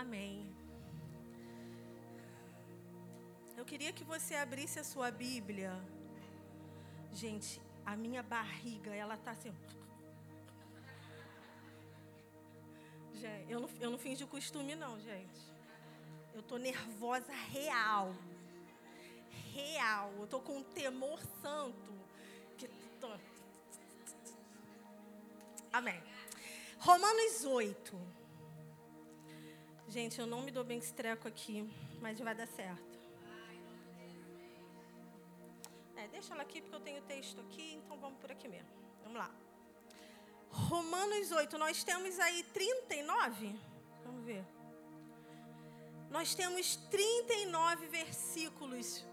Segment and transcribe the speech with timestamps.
[0.00, 0.48] Amém.
[3.56, 5.72] Eu queria que você abrisse a sua Bíblia.
[7.12, 9.52] Gente, a minha barriga, ela tá assim.
[13.12, 15.40] Gente, eu não, eu não finjo costume, não, gente.
[16.32, 18.14] Eu tô nervosa real.
[19.52, 20.12] Real.
[20.20, 21.92] Eu tô com um temor santo.
[22.56, 22.68] Que
[23.00, 23.10] tô...
[25.72, 26.00] Amém.
[26.78, 28.27] Romanos 8.
[29.88, 31.66] Gente, eu não me dou bem com esse treco aqui,
[31.98, 32.98] mas vai dar certo.
[35.96, 38.68] É, deixa ela aqui porque eu tenho o texto aqui, então vamos por aqui mesmo.
[39.02, 39.30] Vamos lá.
[40.50, 43.58] Romanos 8, nós temos aí 39.
[44.04, 44.44] Vamos ver.
[46.10, 49.06] Nós temos 39 versículos.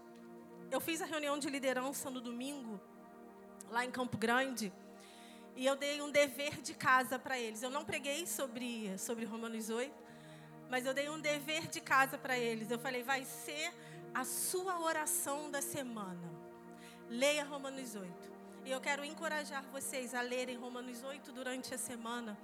[0.70, 2.78] Eu fiz a reunião de liderança no domingo,
[3.70, 4.70] lá em Campo Grande,
[5.54, 7.62] e eu dei um dever de casa para eles.
[7.62, 10.05] Eu não preguei sobre, sobre Romanos 8,
[10.70, 12.70] mas eu dei um dever de casa para eles.
[12.70, 13.72] Eu falei, vai ser
[14.14, 16.30] a sua oração da semana.
[17.08, 18.36] Leia Romanos 8.
[18.66, 22.36] E eu quero encorajar vocês a lerem Romanos 8 durante a semana,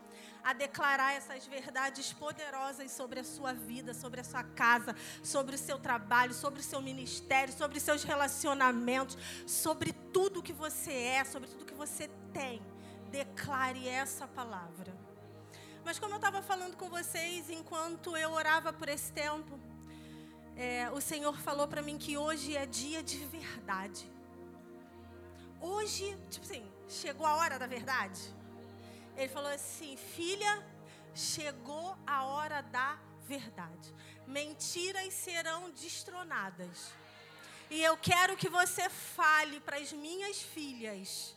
[0.44, 5.58] a declarar essas verdades poderosas sobre a sua vida, sobre a sua casa, sobre o
[5.58, 11.48] seu trabalho, sobre o seu ministério, sobre seus relacionamentos, sobre tudo que você é, sobre
[11.48, 12.62] tudo que você tem.
[13.10, 15.01] Declare essa palavra.
[15.84, 19.58] Mas como eu estava falando com vocês enquanto eu orava por esse tempo,
[20.56, 24.12] é, o Senhor falou para mim que hoje é dia de verdade
[25.62, 28.20] hoje, tipo assim, chegou a hora da verdade.
[29.16, 30.66] Ele falou assim: filha,
[31.14, 33.94] chegou a hora da verdade.
[34.26, 36.92] Mentiras serão destronadas.
[37.70, 41.34] E eu quero que você fale para as minhas filhas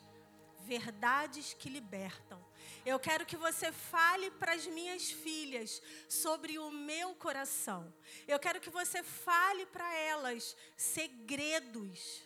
[0.65, 2.43] verdades que libertam.
[2.85, 7.91] Eu quero que você fale para as minhas filhas sobre o meu coração.
[8.27, 12.23] Eu quero que você fale para elas segredos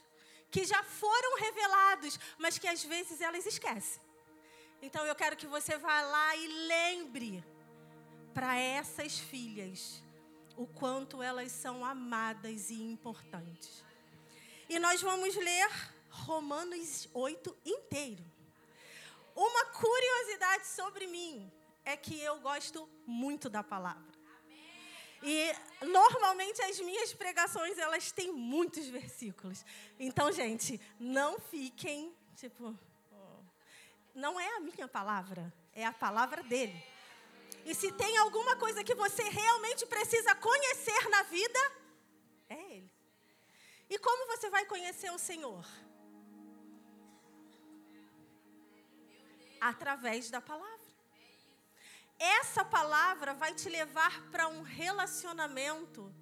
[0.51, 4.01] que já foram revelados, mas que às vezes elas esquecem.
[4.81, 7.43] Então eu quero que você vá lá e lembre
[8.33, 10.03] para essas filhas
[10.57, 13.83] o quanto elas são amadas e importantes.
[14.67, 15.69] E nós vamos ler
[16.09, 18.38] Romanos 8 inteiro.
[19.35, 21.51] Uma curiosidade sobre mim
[21.85, 24.19] é que eu gosto muito da palavra.
[25.21, 25.53] E
[25.85, 29.65] normalmente as minhas pregações elas têm muitos versículos.
[29.99, 32.73] Então, gente, não fiquem tipo,
[34.15, 36.81] não é a minha palavra, é a palavra dele.
[37.65, 41.59] E se tem alguma coisa que você realmente precisa conhecer na vida,
[42.47, 42.91] é ele.
[43.89, 45.65] E como você vai conhecer o Senhor?
[49.59, 50.79] Através da palavra
[52.19, 56.13] essa palavra vai te levar para um relacionamento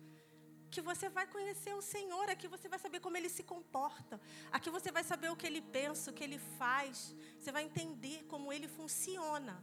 [0.70, 4.22] que você vai conhecer o Senhor, aqui você vai saber como ele se comporta,
[4.52, 8.26] aqui você vai saber o que ele pensa, o que ele faz, você vai entender
[8.26, 9.60] como ele funciona.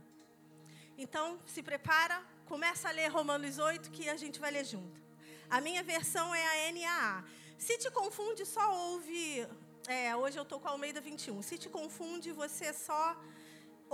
[0.98, 5.00] Então, se prepara, começa a ler Romanos 8 que a gente vai ler junto.
[5.48, 7.24] A minha versão é a NAA.
[7.58, 9.46] Se te confunde, só ouve.
[9.86, 11.42] É, hoje eu estou com a Almeida 21.
[11.42, 13.16] Se te confunde, você só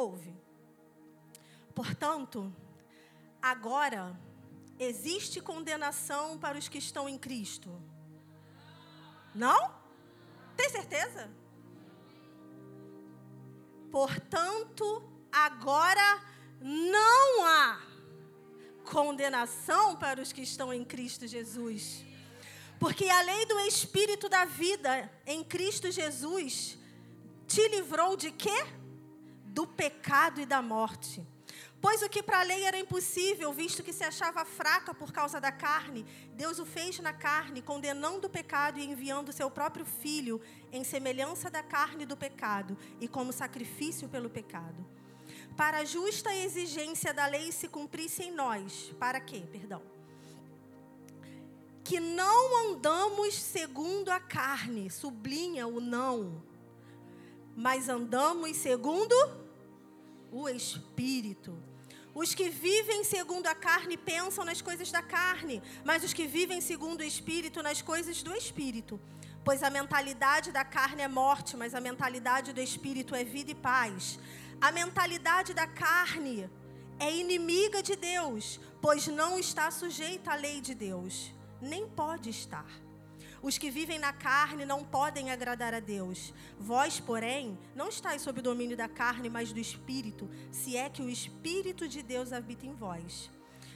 [0.01, 0.35] ouve.
[1.75, 2.55] Portanto,
[3.41, 4.19] agora
[4.79, 7.71] existe condenação para os que estão em Cristo?
[9.35, 9.75] Não?
[10.57, 11.31] Tem certeza?
[13.91, 14.87] Portanto,
[15.31, 16.23] agora
[16.61, 17.81] não há
[18.85, 22.05] condenação para os que estão em Cristo Jesus.
[22.79, 26.79] Porque a lei do Espírito da vida em Cristo Jesus
[27.47, 28.80] te livrou de quê?
[29.53, 31.27] Do pecado e da morte.
[31.81, 35.41] Pois o que para a lei era impossível, visto que se achava fraca por causa
[35.41, 40.41] da carne, Deus o fez na carne, condenando o pecado e enviando seu próprio filho
[40.71, 44.87] em semelhança da carne do pecado e como sacrifício pelo pecado.
[45.57, 48.95] Para a justa exigência da lei se cumprisse em nós.
[48.99, 49.43] Para quê?
[49.51, 49.83] Perdão.
[51.83, 56.43] Que não andamos segundo a carne, sublinha o não,
[57.57, 59.15] mas andamos segundo
[60.33, 61.57] o Espírito.
[62.15, 66.61] Os que vivem segundo a carne pensam nas coisas da carne, mas os que vivem
[66.61, 69.01] segundo o Espírito, nas coisas do Espírito.
[69.45, 73.55] Pois a mentalidade da carne é morte, mas a mentalidade do Espírito é vida e
[73.55, 74.19] paz.
[74.61, 76.51] A mentalidade da carne
[76.99, 82.71] é inimiga de Deus, pois não está sujeita à lei de Deus, nem pode estar.
[83.43, 86.35] Os que vivem na carne não podem agradar a Deus.
[86.59, 91.03] Vós, porém, não estáis sob o domínio da carne, mas do Espírito, se é que
[91.03, 93.31] o Espírito de Deus habita em vós.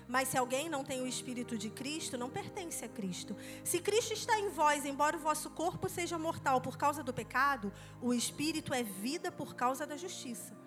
[0.07, 3.35] Mas se alguém não tem o Espírito de Cristo, não pertence a Cristo.
[3.65, 7.73] Se Cristo está em vós, embora o vosso corpo seja mortal por causa do pecado,
[8.03, 10.64] o Espírito é vida por causa da justiça.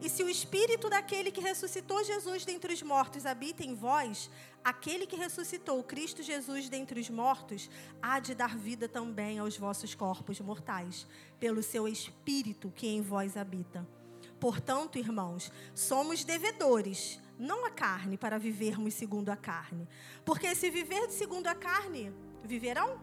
[0.00, 4.30] E se o Espírito daquele que ressuscitou Jesus dentre os mortos habita em vós,
[4.62, 7.68] aquele que ressuscitou Cristo Jesus dentre os mortos
[8.00, 11.06] há de dar vida também aos vossos corpos mortais,
[11.40, 13.86] pelo seu Espírito que em vós habita.
[14.38, 19.88] Portanto, irmãos, somos devedores não a carne, para vivermos segundo a carne.
[20.24, 22.12] Porque se viver segundo a carne,
[22.42, 23.00] viverão?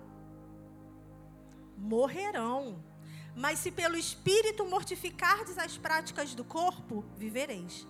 [1.78, 2.84] Morrerão.
[3.36, 7.86] Mas se pelo Espírito mortificardes as práticas do corpo, vivereis.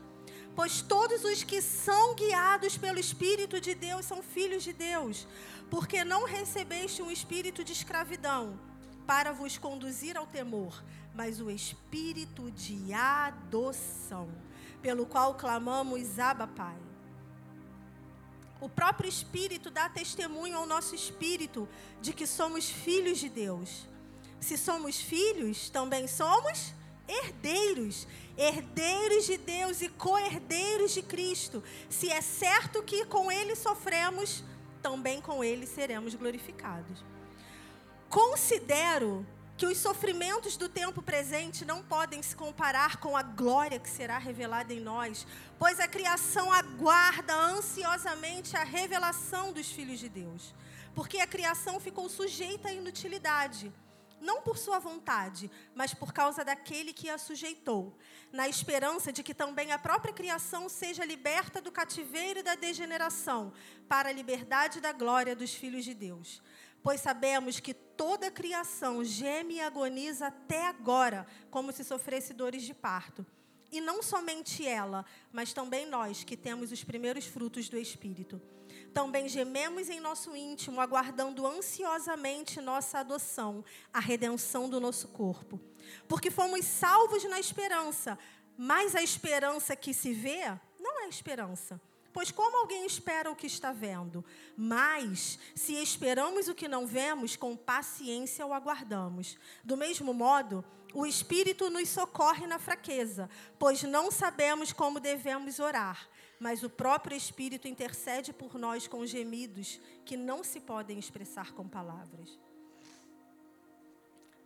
[0.55, 5.27] Pois todos os que são guiados pelo Espírito de Deus são filhos de Deus.
[5.69, 8.59] Porque não recebeste um espírito de escravidão
[9.05, 10.83] para vos conduzir ao temor,
[11.13, 14.29] mas o espírito de adoção
[14.81, 16.77] pelo qual clamamos Abba Pai.
[18.61, 21.67] O próprio Espírito dá testemunho ao nosso espírito
[22.01, 23.87] de que somos filhos de Deus.
[24.45, 26.71] Se somos filhos, também somos
[27.07, 28.07] herdeiros,
[28.37, 31.63] herdeiros de Deus e co-herdeiros de Cristo.
[31.89, 34.43] Se é certo que com Ele sofremos,
[34.83, 37.03] também com Ele seremos glorificados.
[38.07, 39.25] Considero
[39.57, 44.19] que os sofrimentos do tempo presente não podem se comparar com a glória que será
[44.19, 45.25] revelada em nós,
[45.57, 50.53] pois a criação aguarda ansiosamente a revelação dos filhos de Deus.
[50.93, 53.73] Porque a criação ficou sujeita à inutilidade,
[54.19, 57.97] não por sua vontade, mas por causa daquele que a sujeitou,
[58.31, 63.53] na esperança de que também a própria criação seja liberta do cativeiro e da degeneração,
[63.87, 66.41] para a liberdade da glória dos filhos de Deus
[66.85, 72.61] pois sabemos que toda a criação geme e agoniza até agora, como se sofresse dores
[72.61, 73.25] de parto.
[73.71, 78.39] E não somente ela, mas também nós, que temos os primeiros frutos do Espírito.
[78.95, 83.61] Também gememos em nosso íntimo, aguardando ansiosamente nossa adoção,
[83.91, 85.59] a redenção do nosso corpo.
[86.07, 88.17] Porque fomos salvos na esperança,
[88.57, 90.45] mas a esperança que se vê
[90.79, 91.79] não é esperança.
[92.13, 94.23] Pois como alguém espera o que está vendo?
[94.55, 99.37] Mas, se esperamos o que não vemos, com paciência o aguardamos.
[99.61, 100.63] Do mesmo modo,
[100.93, 106.07] o Espírito nos socorre na fraqueza, pois não sabemos como devemos orar.
[106.39, 111.67] Mas o próprio Espírito intercede por nós com gemidos que não se podem expressar com
[111.67, 112.37] palavras.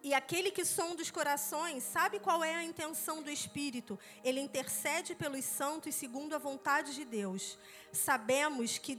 [0.02, 4.00] E aquele que sonda os corações sabe qual é a intenção do Espírito.
[4.24, 7.58] Ele intercede pelos santos segundo a vontade de Deus.
[7.92, 8.98] Sabemos que,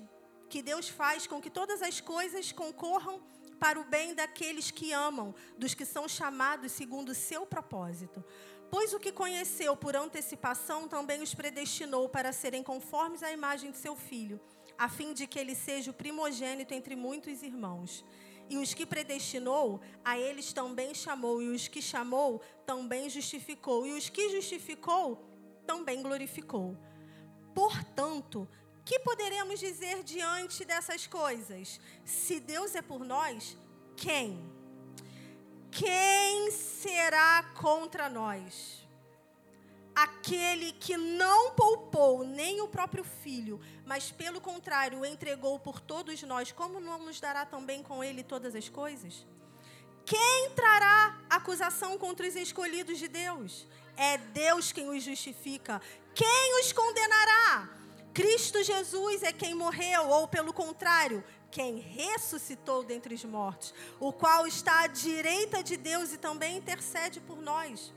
[0.51, 3.23] que Deus faz com que todas as coisas concorram
[3.59, 8.23] para o bem daqueles que amam, dos que são chamados segundo o seu propósito.
[8.71, 13.79] Pois o que conheceu por antecipação também os predestinou para serem conformes à imagem de
[13.79, 14.41] seu filho,
[14.79, 18.05] a fim de que ele seja o primogênito entre muitos irmãos.
[18.49, 21.41] E os que predestinou, a eles também chamou.
[21.41, 23.87] E os que chamou, também justificou.
[23.87, 25.25] E os que justificou,
[25.67, 26.77] também glorificou.
[27.55, 28.49] Portanto,
[28.85, 31.81] que poderemos dizer diante dessas coisas?
[32.05, 33.57] Se Deus é por nós,
[33.97, 34.60] quem?
[35.71, 38.81] Quem será contra nós?
[39.95, 46.23] aquele que não poupou nem o próprio filho, mas pelo contrário o entregou por todos
[46.23, 49.27] nós, como não nos dará também com ele todas as coisas?
[50.07, 53.67] Quem trará acusação contra os escolhidos de Deus?
[53.97, 55.81] É Deus quem os justifica.
[56.15, 57.69] Quem os condenará?
[58.15, 64.47] Cristo Jesus é quem morreu, ou pelo contrário, quem ressuscitou dentre os mortos, o qual
[64.47, 67.93] está à direita de Deus e também intercede por nós.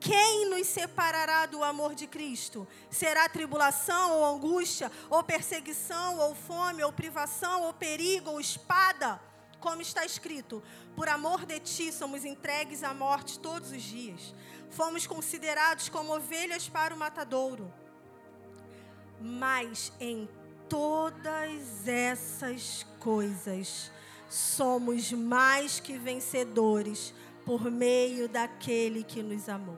[0.00, 2.66] Quem nos separará do amor de Cristo?
[2.90, 9.20] Será tribulação ou angústia, ou perseguição, ou fome, ou privação, ou perigo, ou espada?
[9.60, 10.60] Como está escrito:
[10.96, 14.34] Por amor de ti somos entregues à morte todos os dias.
[14.70, 17.72] Fomos considerados como ovelhas para o matadouro.
[19.20, 20.28] Mas em
[20.72, 23.92] todas essas coisas
[24.26, 27.12] somos mais que vencedores
[27.44, 29.76] por meio daquele que nos amou.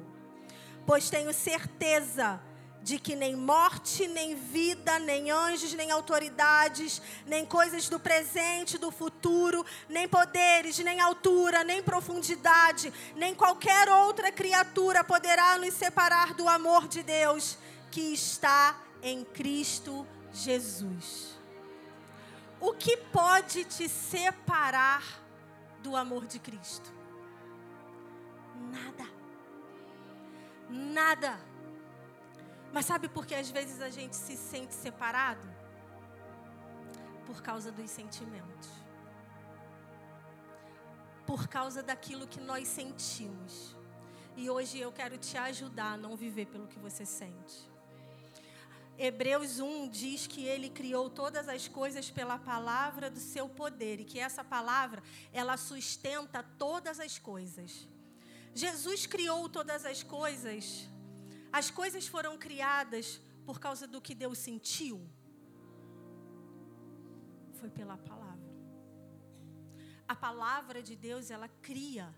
[0.86, 2.40] Pois tenho certeza
[2.80, 8.92] de que nem morte, nem vida, nem anjos, nem autoridades, nem coisas do presente, do
[8.92, 16.48] futuro, nem poderes, nem altura, nem profundidade, nem qualquer outra criatura poderá nos separar do
[16.48, 17.58] amor de Deus
[17.90, 21.38] que está em Cristo Jesus.
[22.60, 25.02] O que pode te separar
[25.82, 26.92] do amor de Cristo?
[28.70, 29.06] Nada.
[30.68, 31.40] Nada.
[32.72, 35.54] Mas sabe por que às vezes a gente se sente separado?
[37.24, 38.70] por causa dos sentimentos.
[41.26, 43.76] Por causa daquilo que nós sentimos.
[44.36, 47.70] E hoje eu quero te ajudar a não viver pelo que você sente.
[48.96, 54.04] Hebreus 1 diz que ele criou todas as coisas pela palavra do seu poder e
[54.04, 57.88] que essa palavra, ela sustenta todas as coisas.
[58.54, 60.88] Jesus criou todas as coisas.
[61.52, 65.04] As coisas foram criadas por causa do que Deus sentiu.
[67.54, 68.24] Foi pela palavra.
[70.06, 72.14] A palavra de Deus, ela cria.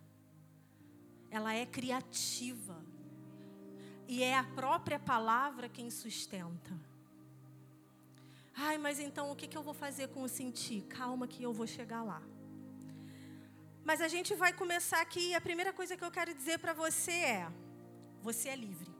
[1.30, 2.84] Ela é criativa.
[4.08, 6.72] E é a própria palavra quem sustenta.
[8.54, 10.82] Ai, mas então o que, eu vou fazer com o sentir?
[10.88, 12.22] Calma que eu vou chegar lá.
[13.84, 16.72] Mas a gente vai começar aqui e a primeira coisa que eu quero dizer para
[16.72, 17.52] você é:
[18.22, 18.90] você é livre.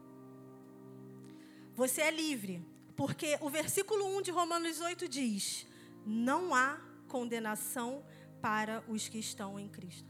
[1.75, 2.65] Você é livre.
[2.95, 5.65] Porque o versículo 1 de Romanos 8 diz:
[6.05, 8.03] Não há condenação
[8.41, 10.07] para os que estão em Cristo.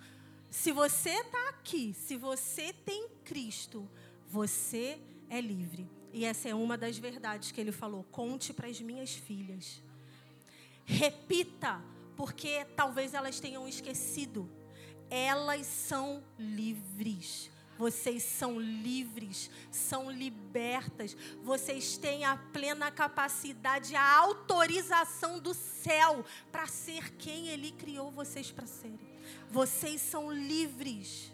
[0.50, 3.90] Se você está aqui, se você tem Cristo,
[4.30, 5.90] você é livre.
[6.14, 8.04] E essa é uma das verdades que ele falou.
[8.12, 9.82] Conte para as minhas filhas.
[10.86, 11.82] Repita,
[12.16, 14.50] porque talvez elas tenham esquecido.
[15.10, 17.50] Elas são livres.
[17.78, 21.16] Vocês são livres, são libertas.
[21.44, 28.52] Vocês têm a plena capacidade, a autorização do céu para ser quem Ele criou vocês
[28.52, 29.00] para serem.
[29.52, 31.32] Vocês são livres.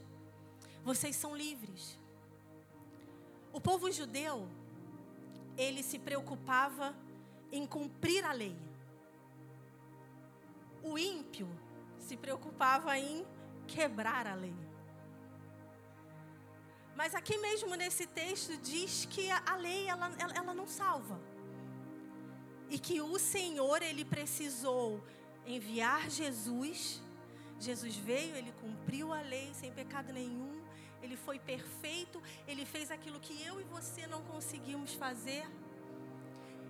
[0.83, 1.97] Vocês são livres.
[3.53, 4.49] O povo judeu,
[5.55, 6.95] ele se preocupava
[7.51, 8.57] em cumprir a lei.
[10.81, 11.47] O ímpio
[11.99, 13.23] se preocupava em
[13.67, 14.55] quebrar a lei.
[16.95, 21.19] Mas aqui mesmo nesse texto diz que a lei ela, ela, ela não salva.
[22.71, 24.99] E que o Senhor ele precisou
[25.45, 27.01] enviar Jesus.
[27.59, 30.52] Jesus veio, ele cumpriu a lei sem pecado nenhum
[31.03, 35.45] ele foi perfeito, ele fez aquilo que eu e você não conseguimos fazer.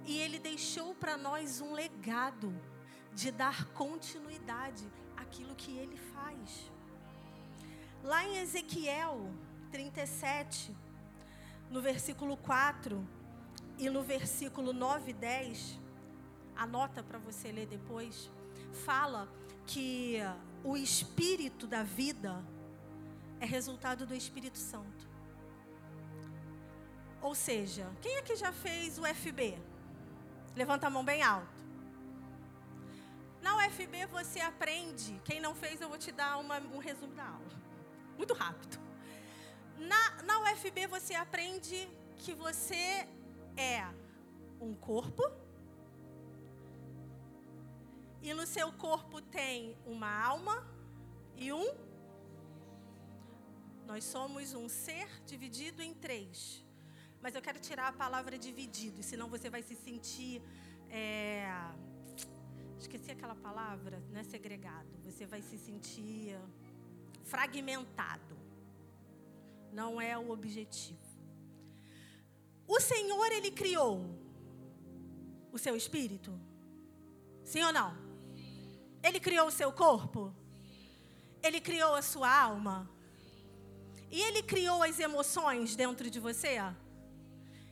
[0.06, 2.54] E ele deixou para nós um legado
[3.14, 4.86] de dar continuidade
[5.16, 6.72] àquilo que ele faz.
[8.04, 9.32] Lá em Ezequiel
[9.72, 10.76] 37,
[11.70, 13.08] no versículo 4
[13.78, 15.80] e no versículo 9 e 10,
[16.56, 18.32] anota para você ler depois,
[18.86, 19.32] fala
[19.66, 20.18] que
[20.64, 22.44] o espírito da vida
[23.44, 25.06] é resultado do Espírito Santo.
[27.22, 29.60] Ou seja, quem aqui já fez o FB?
[30.56, 31.62] Levanta a mão bem alto.
[33.42, 35.20] Na UFB você aprende.
[35.26, 37.58] Quem não fez, eu vou te dar uma, um resumo da aula.
[38.18, 38.80] Muito rápido.
[39.78, 43.06] Na, na UFB você aprende que você
[43.58, 43.86] é
[44.62, 45.22] um corpo.
[48.22, 50.66] E no seu corpo tem uma alma
[51.36, 51.83] e um
[53.94, 56.66] nós somos um ser dividido em três.
[57.22, 60.42] Mas eu quero tirar a palavra dividido, senão você vai se sentir.
[60.90, 61.48] É...
[62.80, 64.24] Esqueci aquela palavra, né?
[64.24, 64.90] Segregado.
[65.04, 66.36] Você vai se sentir
[67.24, 68.36] fragmentado.
[69.72, 71.08] Não é o objetivo.
[72.68, 74.04] O Senhor, Ele criou
[75.52, 76.32] o seu espírito?
[77.44, 77.96] Sim ou não?
[79.04, 80.34] Ele criou o seu corpo?
[81.44, 82.90] Ele criou a sua alma?
[84.16, 86.58] E ele criou as emoções dentro de você?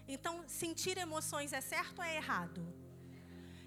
[0.07, 2.62] Então, sentir emoções é certo ou é errado?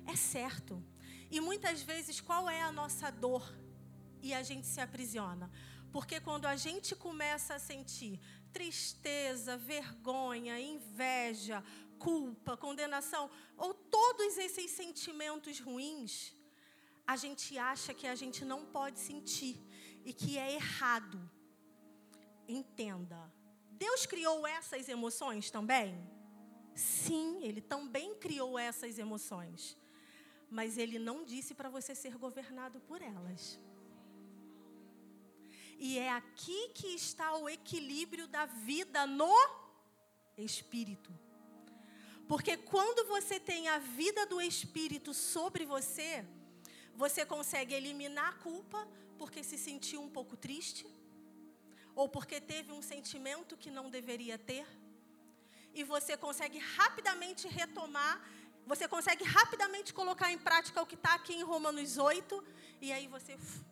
[0.04, 0.82] É certo.
[1.30, 3.44] E muitas vezes, qual é a nossa dor?
[4.20, 5.48] E a gente se aprisiona.
[5.92, 8.18] Porque quando a gente começa a sentir
[8.52, 11.62] tristeza, vergonha, inveja,
[11.96, 16.34] culpa, condenação, ou todos esses sentimentos ruins,
[17.06, 19.64] a gente acha que a gente não pode sentir
[20.04, 21.30] e que é errado
[22.48, 23.32] entenda.
[23.70, 25.98] Deus criou essas emoções também?
[26.74, 29.76] Sim, Ele também criou essas emoções.
[30.50, 33.58] Mas Ele não disse para você ser governado por elas.
[35.78, 39.34] E é aqui que está o equilíbrio da vida no
[40.36, 41.12] espírito.
[42.28, 46.24] Porque quando você tem a vida do espírito sobre você,
[46.94, 50.86] você consegue eliminar a culpa porque se sentiu um pouco triste
[51.94, 54.66] ou porque teve um sentimento que não deveria ter,
[55.72, 58.22] e você consegue rapidamente retomar,
[58.66, 62.44] você consegue rapidamente colocar em prática o que está aqui em Romanos 8,
[62.80, 63.64] e aí você uf,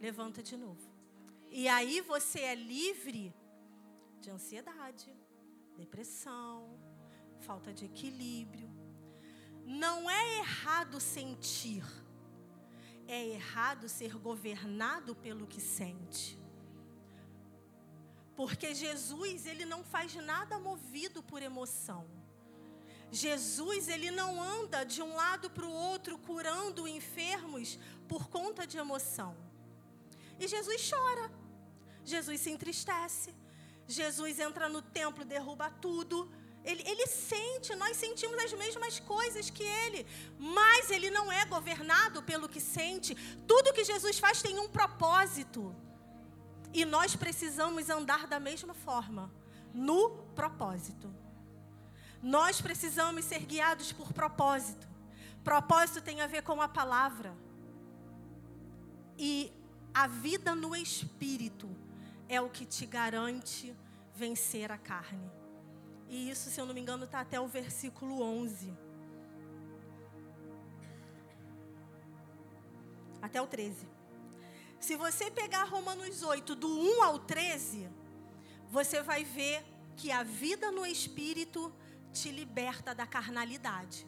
[0.00, 0.90] levanta de novo.
[1.50, 3.34] E aí você é livre
[4.20, 5.14] de ansiedade,
[5.76, 6.78] depressão,
[7.40, 8.70] falta de equilíbrio.
[9.64, 11.84] Não é errado sentir,
[13.06, 16.39] é errado ser governado pelo que sente.
[18.40, 22.02] Porque Jesus, ele não faz nada movido por emoção.
[23.12, 27.78] Jesus, ele não anda de um lado para o outro curando enfermos
[28.08, 29.36] por conta de emoção.
[30.38, 31.30] E Jesus chora.
[32.02, 33.34] Jesus se entristece.
[33.86, 36.32] Jesus entra no templo, derruba tudo.
[36.64, 40.06] Ele, ele sente, nós sentimos as mesmas coisas que ele,
[40.38, 43.14] mas ele não é governado pelo que sente.
[43.46, 45.76] Tudo que Jesus faz tem um propósito.
[46.72, 49.30] E nós precisamos andar da mesma forma,
[49.74, 51.12] no propósito.
[52.22, 54.88] Nós precisamos ser guiados por propósito.
[55.42, 57.34] Propósito tem a ver com a palavra.
[59.18, 59.52] E
[59.92, 61.68] a vida no espírito
[62.28, 63.74] é o que te garante
[64.14, 65.30] vencer a carne.
[66.08, 68.72] E isso, se eu não me engano, está até o versículo 11.
[73.22, 73.99] Até o 13.
[74.80, 77.86] Se você pegar Romanos 8, do 1 ao 13,
[78.70, 79.62] você vai ver
[79.94, 81.70] que a vida no espírito
[82.10, 84.06] te liberta da carnalidade.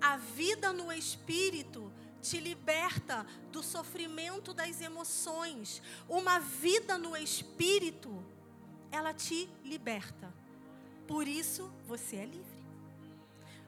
[0.00, 5.82] A vida no espírito te liberta do sofrimento das emoções.
[6.08, 8.24] Uma vida no espírito,
[8.90, 10.32] ela te liberta.
[11.06, 12.66] Por isso, você é livre.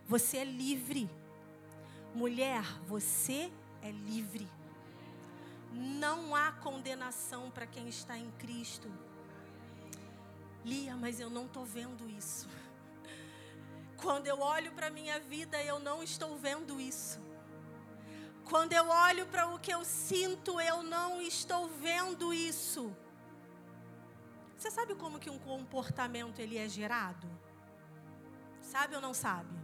[0.07, 1.11] Você é livre.
[2.15, 4.49] Mulher, você é livre.
[5.73, 8.91] Não há condenação para quem está em Cristo.
[10.65, 12.49] Lia, mas eu não estou vendo isso.
[13.97, 17.21] Quando eu olho para a minha vida, eu não estou vendo isso.
[18.45, 22.95] Quando eu olho para o que eu sinto, eu não estou vendo isso.
[24.57, 27.29] Você sabe como que um comportamento ele é gerado?
[28.61, 29.55] Sabe ou não sabe?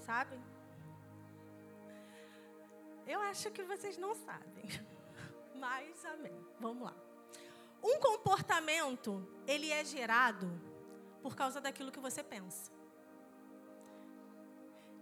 [0.00, 0.40] Sabe?
[3.06, 4.64] Eu acho que vocês não sabem.
[5.54, 6.38] Mas amém.
[6.60, 6.94] Vamos lá.
[7.82, 10.48] Um comportamento, ele é gerado
[11.22, 12.70] por causa daquilo que você pensa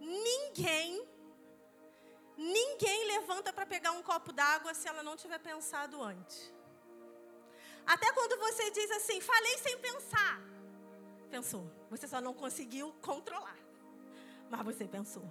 [0.01, 1.07] ninguém,
[2.37, 6.53] ninguém levanta para pegar um copo d'água se ela não tiver pensado antes.
[7.85, 10.39] Até quando você diz assim, falei sem pensar.
[11.29, 11.71] Pensou.
[11.89, 13.57] Você só não conseguiu controlar.
[14.49, 15.23] Mas você pensou.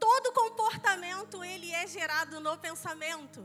[0.00, 3.40] Todo comportamento ele é gerado no pensamento.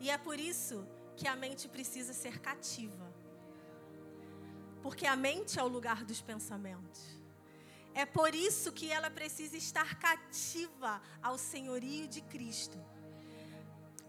[0.00, 0.86] E é por isso
[1.16, 3.06] que a mente precisa ser cativa.
[4.82, 7.00] Porque a mente é o lugar dos pensamentos.
[7.94, 12.78] É por isso que ela precisa estar cativa ao senhorio de Cristo.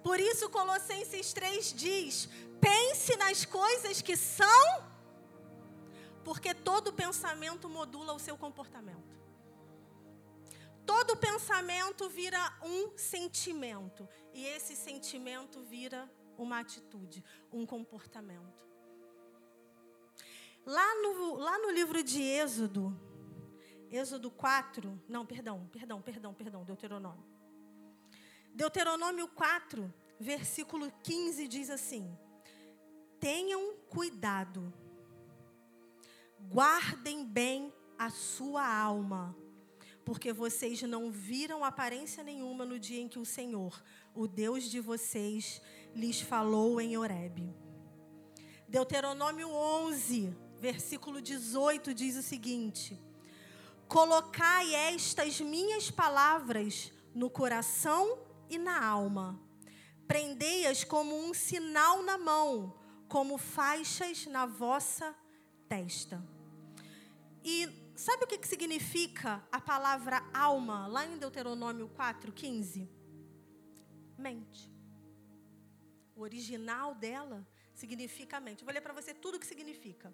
[0.03, 2.29] Por isso, Colossenses 3 diz:
[2.59, 4.83] pense nas coisas que são,
[6.23, 9.24] porque todo pensamento modula o seu comportamento.
[10.85, 18.63] Todo pensamento vira um sentimento, e esse sentimento vira uma atitude, um comportamento.
[20.65, 22.97] Lá no, lá no livro de Êxodo,
[23.91, 27.23] Êxodo 4, não, perdão, perdão, perdão, perdão, Deuteronômio.
[28.53, 32.17] Deuteronômio 4, versículo 15 diz assim:
[33.19, 34.73] Tenham cuidado,
[36.39, 39.35] guardem bem a sua alma,
[40.05, 44.79] porque vocês não viram aparência nenhuma no dia em que o Senhor, o Deus de
[44.79, 45.59] vocês,
[45.95, 47.51] lhes falou em Horebe.
[48.67, 53.01] Deuteronômio 11, versículo 18 diz o seguinte:
[53.87, 59.39] Colocai estas minhas palavras no coração e na alma.
[60.07, 62.75] Prendei-as como um sinal na mão,
[63.07, 65.15] como faixas na vossa
[65.67, 66.23] testa.
[67.43, 72.87] E sabe o que, significa a palavra alma, lá em Deuteronômio 4,15?
[74.17, 74.71] Mente.
[76.15, 78.63] O original dela significa mente.
[78.63, 80.13] vou ler para você tudo o que significa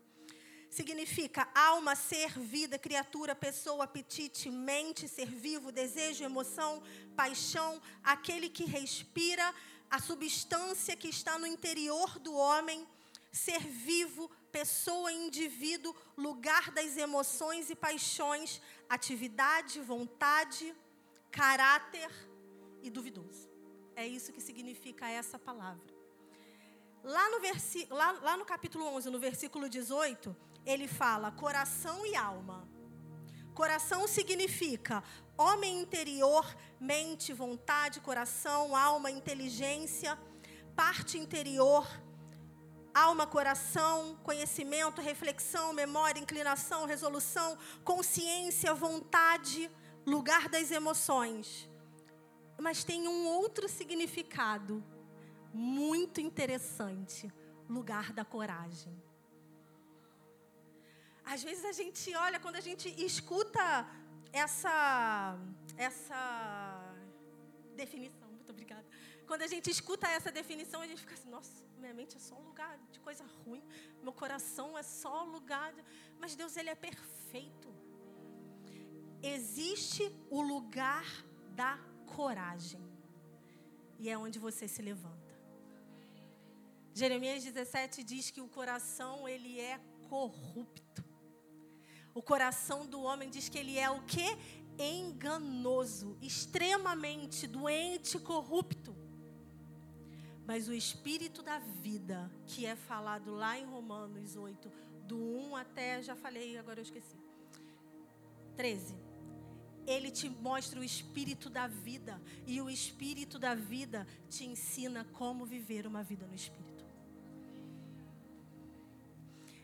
[0.71, 6.81] significa alma, ser, vida, criatura, pessoa, apetite, mente, ser vivo, desejo, emoção,
[7.13, 9.53] paixão, aquele que respira,
[9.89, 12.87] a substância que está no interior do homem,
[13.31, 20.75] ser vivo, pessoa, indivíduo, lugar das emoções e paixões, atividade, vontade,
[21.31, 22.09] caráter
[22.81, 23.49] e duvidoso.
[23.95, 25.93] É isso que significa essa palavra.
[27.03, 32.15] Lá no, versi, lá, lá no capítulo 11, no versículo 18, ele fala coração e
[32.15, 32.67] alma.
[33.53, 35.03] Coração significa
[35.37, 36.45] homem interior,
[36.79, 40.17] mente, vontade, coração, alma, inteligência,
[40.75, 41.87] parte interior,
[42.93, 49.69] alma, coração, conhecimento, reflexão, memória, inclinação, resolução, consciência, vontade,
[50.05, 51.69] lugar das emoções.
[52.59, 54.83] Mas tem um outro significado
[55.53, 57.31] muito interessante:
[57.67, 58.93] lugar da coragem.
[61.23, 63.87] Às vezes a gente olha, quando a gente escuta
[64.33, 65.37] essa,
[65.77, 66.93] essa
[67.75, 68.20] definição.
[69.31, 72.35] Quando a gente escuta essa definição, a gente fica assim: nossa, minha mente é só
[72.35, 73.63] um lugar de coisa ruim,
[74.03, 75.71] meu coração é só lugar.
[75.71, 75.81] De...
[76.19, 77.73] Mas Deus, Ele é perfeito.
[79.23, 81.05] Existe o lugar
[81.55, 81.79] da
[82.13, 82.83] coragem,
[83.97, 85.33] e é onde você se levanta.
[86.93, 91.05] Jeremias 17 diz que o coração ele é corrupto.
[92.13, 94.27] O coração do homem diz que ele é o que?
[94.77, 99.00] Enganoso, extremamente doente, corrupto.
[100.51, 104.69] Mas o espírito da vida, que é falado lá em Romanos 8,
[105.07, 107.15] do 1 até, já falei, agora eu esqueci.
[108.57, 108.97] 13.
[109.87, 115.45] Ele te mostra o espírito da vida, e o espírito da vida te ensina como
[115.45, 116.85] viver uma vida no espírito.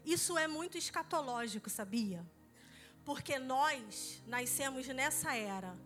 [0.05, 2.25] Isso é muito escatológico, sabia?
[3.03, 5.77] Porque nós nascemos nessa era,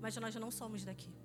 [0.00, 1.21] mas nós não somos daqui.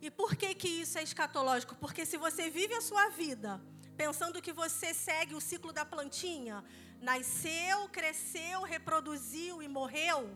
[0.00, 1.74] E por que que isso é escatológico?
[1.76, 3.60] Porque se você vive a sua vida
[3.96, 6.64] pensando que você segue o ciclo da plantinha,
[7.00, 10.30] nasceu, cresceu, reproduziu e morreu,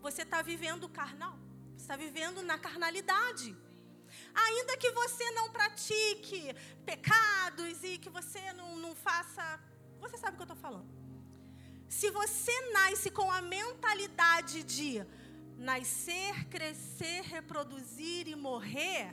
[0.00, 1.36] você está vivendo carnal.
[1.76, 3.56] Você está vivendo na carnalidade.
[4.34, 9.44] Ainda que você não pratique pecados e que você não, não faça.
[10.00, 10.88] Você sabe o que eu estou falando.
[11.88, 15.04] Se você nasce com a mentalidade de
[15.62, 19.12] nascer, crescer, reproduzir e morrer,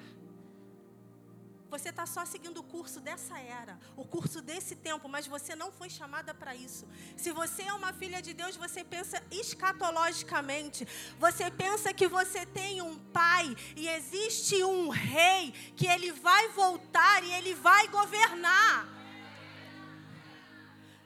[1.69, 5.71] você está só seguindo o curso dessa era, o curso desse tempo, mas você não
[5.71, 6.87] foi chamada para isso.
[7.15, 10.87] Se você é uma filha de Deus, você pensa escatologicamente.
[11.19, 17.23] Você pensa que você tem um pai e existe um rei que ele vai voltar
[17.23, 18.87] e ele vai governar.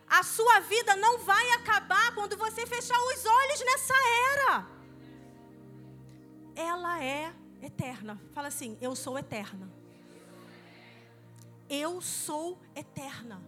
[0.07, 3.93] A sua vida não vai acabar quando você fechar os olhos nessa
[4.31, 4.72] era.
[6.55, 8.19] Ela é eterna.
[8.33, 9.69] Fala assim: Eu sou eterna.
[11.69, 13.41] Eu sou eterna.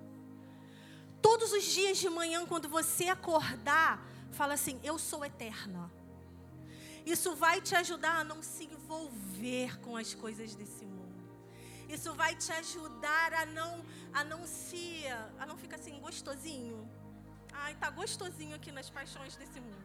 [1.22, 5.91] Todos os dias de manhã, quando você acordar, fala assim: Eu sou eterna.
[7.06, 10.96] Isso vai te ajudar a não se envolver com as coisas desse mundo.
[11.88, 15.04] Isso vai te ajudar a não a não se
[15.38, 16.89] a não ficar assim gostosinho.
[17.54, 19.85] Ai, tá gostosinho aqui nas paixões desse mundo.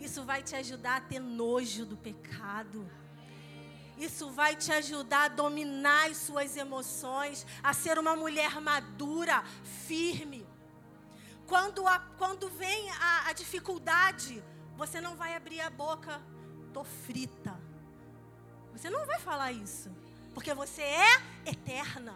[0.00, 2.88] Isso vai te ajudar a ter nojo do pecado.
[3.96, 9.42] Isso vai te ajudar a dominar as suas emoções, a ser uma mulher madura,
[9.86, 10.46] firme.
[11.46, 14.42] Quando, a, quando vem a, a dificuldade,
[14.76, 16.22] você não vai abrir a boca,
[16.72, 17.58] tô frita.
[18.72, 19.90] Você não vai falar isso,
[20.32, 22.14] porque você é eterna.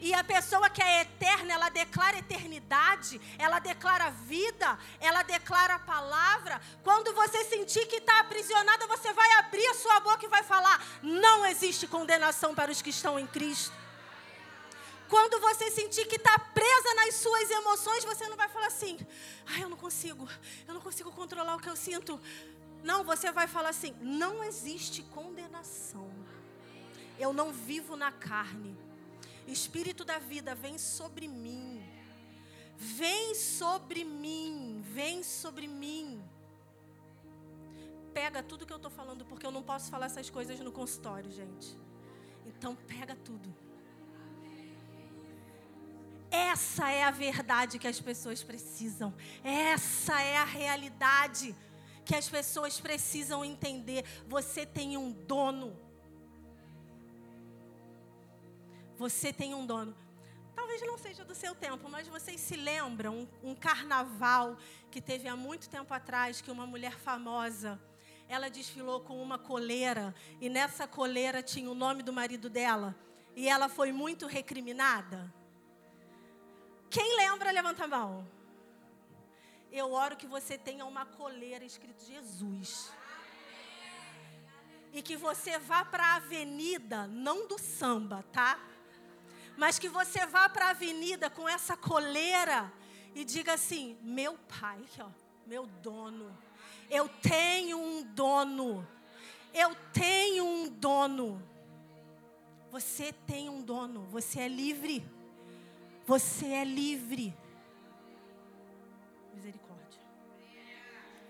[0.00, 5.78] E a pessoa que é eterna, ela declara eternidade, ela declara vida, ela declara a
[5.78, 6.60] palavra.
[6.82, 10.82] Quando você sentir que está aprisionada, você vai abrir a sua boca e vai falar:
[11.02, 13.72] não existe condenação para os que estão em Cristo.
[15.08, 18.98] Quando você sentir que está presa nas suas emoções, você não vai falar assim:
[19.46, 20.28] ah, eu não consigo,
[20.66, 22.20] eu não consigo controlar o que eu sinto.
[22.82, 26.10] Não, você vai falar assim: não existe condenação.
[27.18, 28.76] Eu não vivo na carne.
[29.46, 31.82] Espírito da vida, vem sobre mim.
[32.76, 36.22] Vem sobre mim, vem sobre mim.
[38.12, 41.30] Pega tudo que eu estou falando, porque eu não posso falar essas coisas no consultório,
[41.30, 41.76] gente.
[42.46, 43.54] Então, pega tudo.
[46.30, 49.14] Essa é a verdade que as pessoas precisam.
[49.42, 51.54] Essa é a realidade
[52.04, 54.04] que as pessoas precisam entender.
[54.26, 55.76] Você tem um dono.
[58.96, 59.96] Você tem um dono.
[60.54, 64.56] Talvez não seja do seu tempo, mas vocês se lembram um, carnaval
[64.90, 67.80] que teve há muito tempo atrás que uma mulher famosa
[68.28, 72.96] ela desfilou com uma coleira e nessa coleira tinha o nome do marido dela
[73.36, 75.32] e ela foi muito recriminada?
[76.88, 78.26] Quem lembra, levanta a mão.
[79.70, 82.92] Eu oro que você tenha uma coleira escrito Jesus.
[84.92, 88.58] E que você vá para a avenida, não do samba, tá?
[89.56, 92.72] Mas que você vá para a avenida com essa coleira
[93.14, 95.08] e diga assim: meu pai, ó,
[95.46, 96.36] meu dono,
[96.90, 98.86] eu tenho um dono,
[99.52, 101.42] eu tenho um dono.
[102.70, 105.06] Você tem um dono, você é livre.
[106.06, 107.32] Você é livre.
[109.32, 110.00] Misericórdia.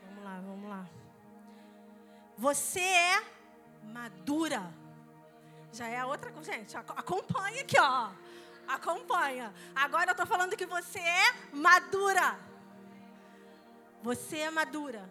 [0.07, 0.91] Vamos lá, vamos lá.
[2.39, 3.23] Você é
[3.83, 4.73] madura.
[5.79, 6.53] Já é outra coisa.
[6.53, 8.11] Gente, acompanha aqui, ó.
[8.69, 9.53] Acompanha.
[9.75, 12.39] Agora eu estou falando que você é madura.
[14.03, 15.03] Você é madura.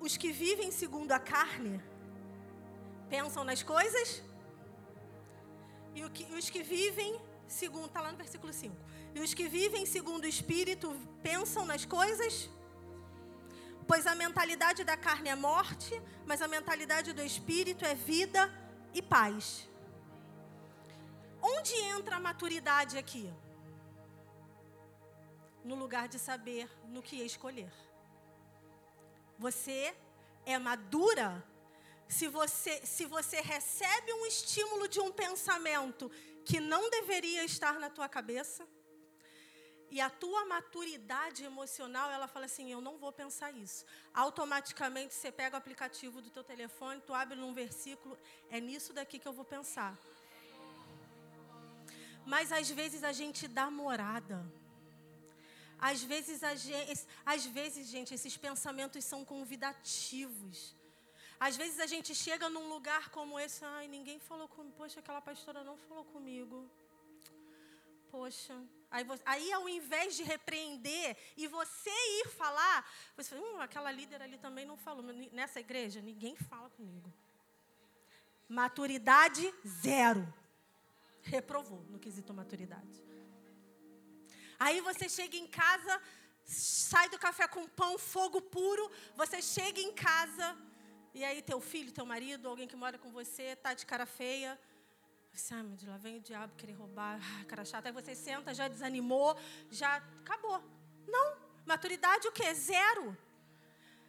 [0.00, 1.80] Os que vivem segundo a carne
[3.08, 4.22] pensam nas coisas,
[5.94, 6.02] e
[6.38, 8.74] os que vivem segundo, está lá no versículo 5.
[9.14, 10.88] E os que vivem segundo o Espírito
[11.22, 12.48] pensam nas coisas,
[13.86, 18.50] pois a mentalidade da carne é morte, mas a mentalidade do Espírito é vida
[18.94, 19.68] e paz.
[21.42, 23.32] Onde entra a maturidade aqui?
[25.64, 27.72] No lugar de saber no que escolher.
[29.38, 29.94] Você
[30.46, 31.44] é madura
[32.08, 36.10] se você, se você recebe um estímulo de um pensamento
[36.44, 38.68] que não deveria estar na tua cabeça,
[39.96, 43.84] e a tua maturidade emocional, ela fala assim: eu não vou pensar isso.
[44.24, 48.18] Automaticamente você pega o aplicativo do teu telefone, tu abre num versículo,
[48.50, 49.92] é nisso daqui que eu vou pensar.
[52.24, 54.38] Mas às vezes a gente dá morada.
[55.78, 60.58] Às vezes, a gente, às vezes, gente, esses pensamentos são convidativos.
[61.46, 65.20] Às vezes a gente chega num lugar como esse, ai, ninguém falou comigo, poxa, aquela
[65.20, 66.70] pastora não falou comigo.
[68.12, 68.56] Poxa.
[68.92, 73.90] Aí, você, aí ao invés de repreender e você ir falar, você fala, hum, aquela
[73.90, 75.02] líder ali também não falou.
[75.32, 77.10] Nessa igreja, ninguém fala comigo.
[78.46, 80.22] Maturidade zero.
[81.22, 83.02] Reprovou no quesito maturidade.
[84.58, 86.00] Aí você chega em casa,
[86.44, 88.90] sai do café com pão, fogo puro.
[89.16, 90.54] Você chega em casa,
[91.14, 94.60] e aí teu filho, teu marido, alguém que mora com você, tá de cara feia.
[95.32, 97.86] Você, ah, meu Deus, lá vem o diabo querer roubar, ah, cara chato.
[97.86, 99.36] Aí você senta, já desanimou,
[99.70, 100.62] já acabou.
[101.08, 102.52] Não, maturidade o quê?
[102.54, 103.16] Zero.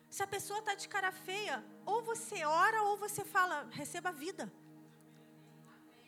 [0.10, 4.12] Se a pessoa está de cara feia, ou você ora ou você fala, receba a
[4.12, 4.52] vida.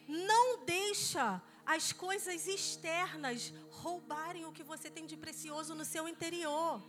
[0.08, 6.82] Não deixa as coisas externas roubarem o que você tem de precioso no seu interior.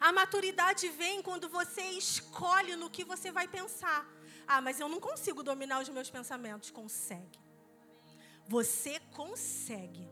[0.00, 4.00] A maturidade vem quando você escolhe no que você vai pensar.
[4.46, 6.70] Ah, mas eu não consigo dominar os meus pensamentos.
[6.70, 7.38] Consegue.
[8.46, 10.08] Você consegue.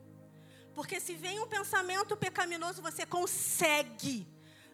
[0.75, 4.27] Porque se vem um pensamento pecaminoso, você consegue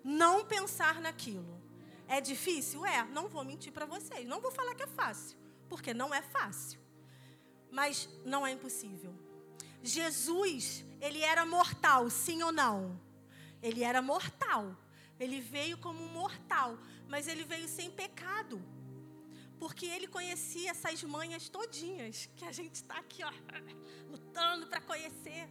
[0.04, 1.60] não pensar naquilo.
[2.06, 2.86] É difícil?
[2.86, 4.26] É, não vou mentir para vocês.
[4.26, 6.80] Não vou falar que é fácil, porque não é fácil
[7.70, 9.14] mas não é impossível.
[9.82, 13.00] Jesus, ele era mortal, sim ou não?
[13.62, 14.76] Ele era mortal.
[15.18, 18.62] Ele veio como um mortal, mas ele veio sem pecado.
[19.58, 23.32] Porque ele conhecia essas manhas todinhas que a gente está aqui, ó,
[24.08, 25.48] lutando para conhecer.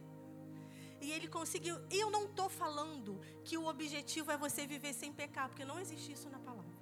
[1.00, 1.76] E ele conseguiu.
[1.90, 5.78] E eu não estou falando que o objetivo é você viver sem pecar, porque não
[5.78, 6.78] existe isso na palavra.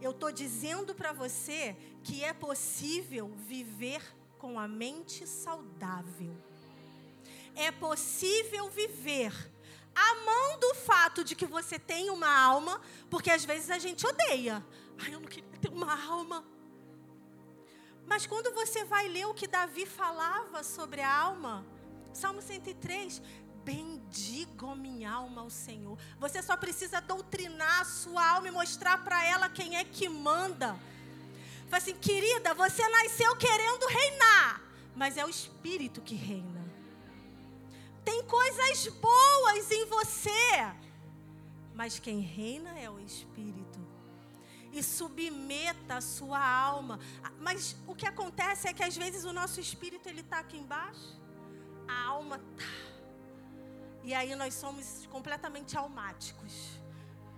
[0.00, 4.02] Eu estou dizendo para você que é possível viver
[4.38, 6.36] com a mente saudável.
[7.54, 9.32] É possível viver
[9.94, 14.64] amando o fato de que você tem uma alma, porque às vezes a gente odeia.
[14.98, 16.44] Ai, eu não queria uma alma.
[18.06, 21.66] Mas quando você vai ler o que Davi falava sobre a alma,
[22.12, 23.20] Salmo 103,
[23.64, 25.98] bendigo minha alma ao Senhor.
[26.20, 30.78] Você só precisa doutrinar a sua alma e mostrar para ela quem é que manda.
[31.68, 34.62] Fala assim, querida, você nasceu querendo reinar,
[34.94, 36.64] mas é o Espírito que reina.
[38.04, 40.72] Tem coisas boas em você,
[41.74, 43.95] mas quem reina é o Espírito.
[44.72, 46.98] E submeta a sua alma.
[47.40, 51.20] Mas o que acontece é que às vezes o nosso espírito ele está aqui embaixo,
[51.88, 52.96] a alma tá
[54.06, 56.78] e aí nós somos completamente almáticos.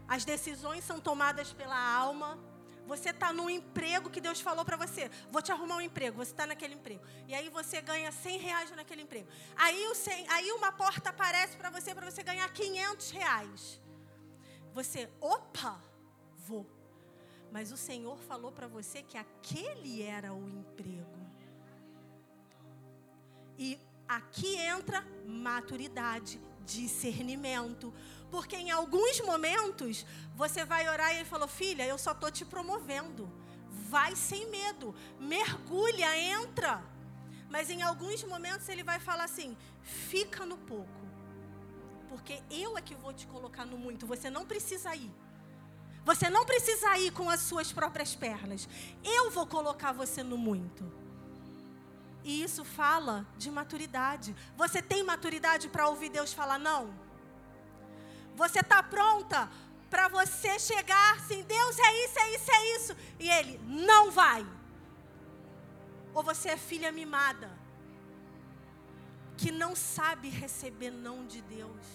[0.07, 2.39] As decisões são tomadas pela alma.
[2.87, 5.11] Você está no emprego que Deus falou para você.
[5.33, 6.19] Vou te arrumar um emprego.
[6.19, 7.03] Você está naquele emprego.
[7.27, 9.27] E aí você ganha 100 reais naquele emprego.
[9.57, 13.81] Aí, o 100, aí uma porta aparece para você para você ganhar 500 reais.
[14.75, 15.81] Você, opa,
[16.47, 16.67] vou.
[17.51, 21.19] Mas o Senhor falou para você que aquele era o emprego.
[23.59, 27.93] E aqui entra maturidade, discernimento.
[28.31, 30.05] Porque em alguns momentos
[30.37, 33.31] você vai orar e ele falou: Filha, eu só estou te promovendo.
[33.89, 36.83] Vai sem medo, mergulha, entra.
[37.49, 40.99] Mas em alguns momentos ele vai falar assim: fica no pouco.
[42.09, 45.11] Porque eu é que vou te colocar no muito, você não precisa ir.
[46.09, 48.67] Você não precisa ir com as suas próprias pernas.
[49.05, 50.91] Eu vou colocar você no muito.
[52.25, 54.35] E isso fala de maturidade.
[54.57, 56.95] Você tem maturidade para ouvir Deus falar não?
[58.37, 59.51] Você está pronta
[59.91, 62.97] para você chegar assim, Deus é isso, é isso, é isso.
[63.21, 64.47] E Ele não vai.
[66.15, 67.51] Ou você é filha mimada,
[69.37, 71.87] que não sabe receber não de Deus.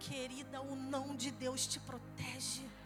[0.00, 2.77] Querida, o não de Deus te protege.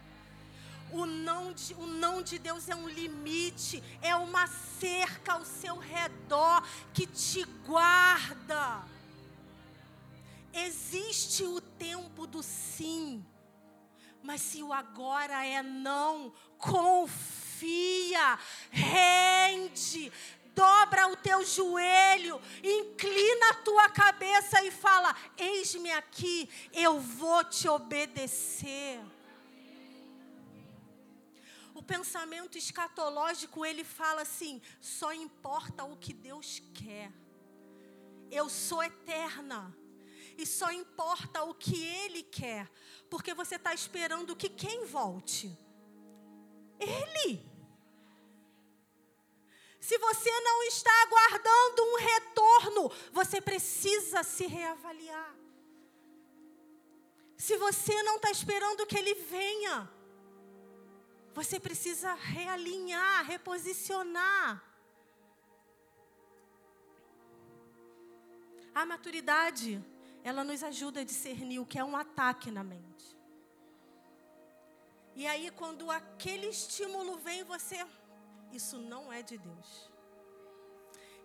[0.93, 5.77] O não, de, o não de Deus é um limite, é uma cerca ao seu
[5.77, 8.83] redor que te guarda.
[10.53, 13.25] Existe o tempo do sim,
[14.21, 18.37] mas se o agora é não, confia,
[18.69, 20.11] rende,
[20.53, 27.67] dobra o teu joelho, inclina a tua cabeça e fala: Eis-me aqui, eu vou te
[27.67, 29.01] obedecer.
[31.83, 37.11] O pensamento escatológico, ele fala assim: só importa o que Deus quer.
[38.31, 39.77] Eu sou eterna.
[40.37, 42.71] E só importa o que Ele quer.
[43.09, 45.51] Porque você está esperando que quem volte?
[46.79, 47.45] Ele.
[49.81, 55.35] Se você não está aguardando um retorno, você precisa se reavaliar.
[57.35, 59.92] Se você não está esperando que ele venha,
[61.33, 64.63] você precisa realinhar, reposicionar.
[68.73, 69.83] A maturidade,
[70.23, 73.17] ela nos ajuda a discernir o que é um ataque na mente.
[75.15, 77.85] E aí, quando aquele estímulo vem, você
[78.51, 79.89] isso não é de Deus.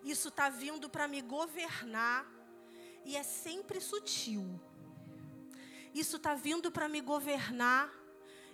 [0.03, 2.25] Isso está vindo para me governar
[3.05, 4.59] e é sempre sutil.
[5.93, 7.98] Isso está vindo para me governar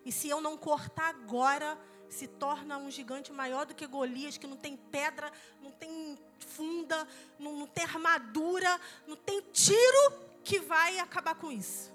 [0.05, 4.45] e se eu não cortar agora, se torna um gigante maior do que Golias, que
[4.45, 7.07] não tem pedra, não tem funda,
[7.39, 10.13] não, não tem armadura, não tem tiro
[10.43, 11.91] que vai acabar com isso.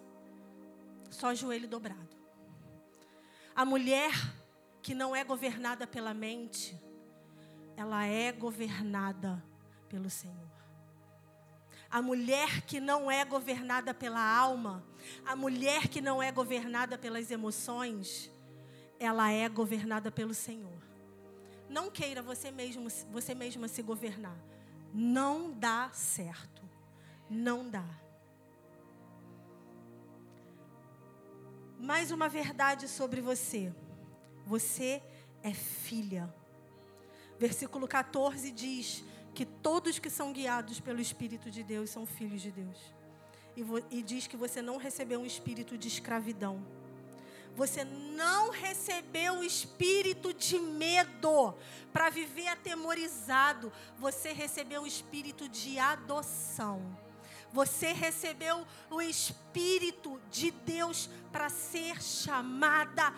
[1.11, 2.19] Só joelho dobrado.
[3.55, 4.13] A mulher
[4.83, 6.77] que não é governada pela mente,
[7.77, 9.43] ela é governada
[9.89, 10.60] pelo Senhor.
[11.91, 14.85] A mulher que não é governada pela alma,
[15.27, 18.31] a mulher que não é governada pelas emoções,
[18.99, 20.81] ela é governada pelo Senhor.
[21.69, 24.37] Não queira você mesmo, você mesma se governar.
[24.93, 26.63] Não dá certo.
[27.29, 27.89] Não dá.
[31.79, 33.75] Mais uma verdade sobre você.
[34.45, 35.03] Você
[35.43, 36.33] é filha.
[37.39, 39.03] Versículo 14 diz
[39.35, 42.79] que todos que são guiados pelo Espírito de Deus são filhos de Deus.
[43.57, 46.65] E, e diz que você não recebeu um espírito de escravidão.
[47.57, 51.55] Você não recebeu o espírito de medo
[51.93, 53.73] para viver atemorizado.
[53.99, 56.81] Você recebeu o espírito de adoção.
[57.53, 63.13] Você recebeu o espírito de Deus para ser chamada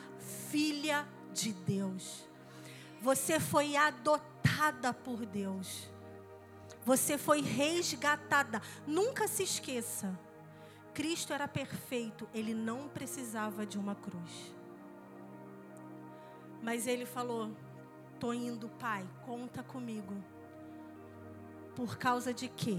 [0.50, 2.26] filha de Deus.
[3.02, 5.91] Você foi adotada por Deus.
[6.84, 8.60] Você foi resgatada.
[8.86, 10.18] Nunca se esqueça.
[10.92, 14.54] Cristo era perfeito, ele não precisava de uma cruz.
[16.62, 17.50] Mas ele falou:
[18.20, 20.14] "Tô indo, Pai, conta comigo".
[21.74, 22.78] Por causa de quê?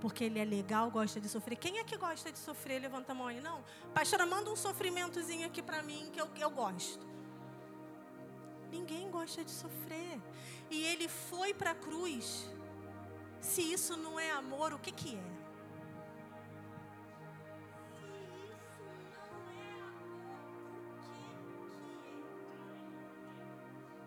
[0.00, 1.56] Porque ele é legal, gosta de sofrer.
[1.56, 2.80] Quem é que gosta de sofrer?
[2.80, 3.40] Levanta a mão aí.
[3.40, 3.62] Não.
[3.94, 7.06] Pastora, manda um sofrimentozinho aqui para mim que eu, eu gosto.
[8.70, 10.20] Ninguém gosta de sofrer.
[10.70, 12.50] E ele foi para a cruz.
[13.50, 15.36] Se isso não é amor, o que, que é?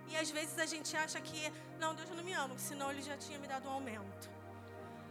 [0.09, 1.41] E às vezes a gente acha que,
[1.79, 4.29] não, Deus não me ama, senão Ele já tinha me dado um aumento.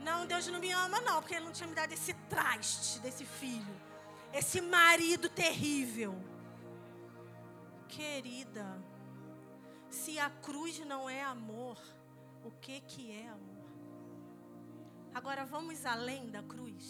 [0.00, 3.24] Não, Deus não me ama, não, porque Ele não tinha me dado esse traste desse
[3.24, 3.76] filho,
[4.32, 6.14] esse marido terrível.
[7.88, 8.66] Querida,
[9.88, 11.78] se a cruz não é amor,
[12.44, 13.47] o que que é amor?
[15.18, 16.84] Agora vamos além da cruz.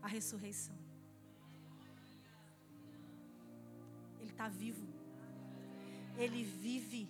[0.00, 0.76] A ressurreição.
[4.20, 4.86] Ele está vivo.
[6.16, 7.02] Ele vive.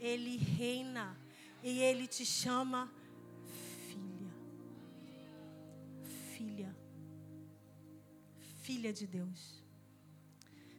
[0.00, 1.06] Ele reina.
[1.62, 2.92] E ele te chama
[6.32, 6.74] filha.
[8.66, 9.62] Filha de Deus.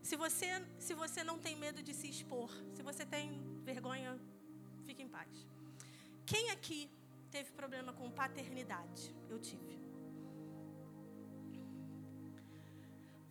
[0.04, 3.26] Se você, se você não tem medo de se expor, se você tem
[3.64, 4.20] vergonha,
[4.86, 5.48] fique em paz.
[6.26, 6.82] Quem aqui
[7.32, 9.16] teve problema com paternidade?
[9.30, 9.80] Eu tive.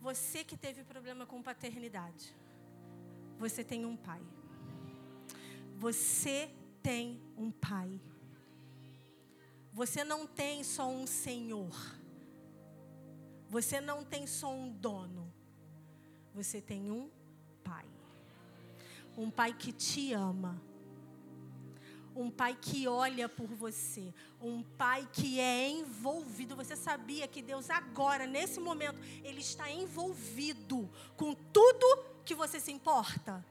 [0.01, 2.35] Você que teve problema com paternidade,
[3.37, 4.21] você tem um pai.
[5.77, 6.49] Você
[6.81, 8.01] tem um pai.
[9.71, 11.75] Você não tem só um senhor.
[13.47, 15.31] Você não tem só um dono.
[16.33, 17.09] Você tem um
[17.63, 17.85] pai.
[19.15, 20.59] Um pai que te ama
[22.15, 26.55] um pai que olha por você, um pai que é envolvido.
[26.55, 32.71] Você sabia que Deus agora, nesse momento, ele está envolvido com tudo que você se
[32.71, 33.45] importa?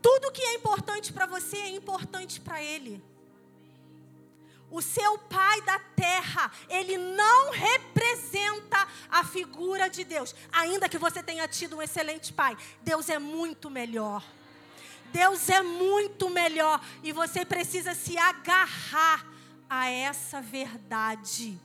[0.00, 3.02] Tudo que é importante para você é importante para ele.
[4.70, 10.34] O seu pai da terra, ele não representa a figura de Deus.
[10.50, 14.24] Ainda que você tenha tido um excelente pai, Deus é muito melhor.
[15.12, 19.26] Deus é muito melhor e você precisa se agarrar
[19.68, 21.60] a essa verdade.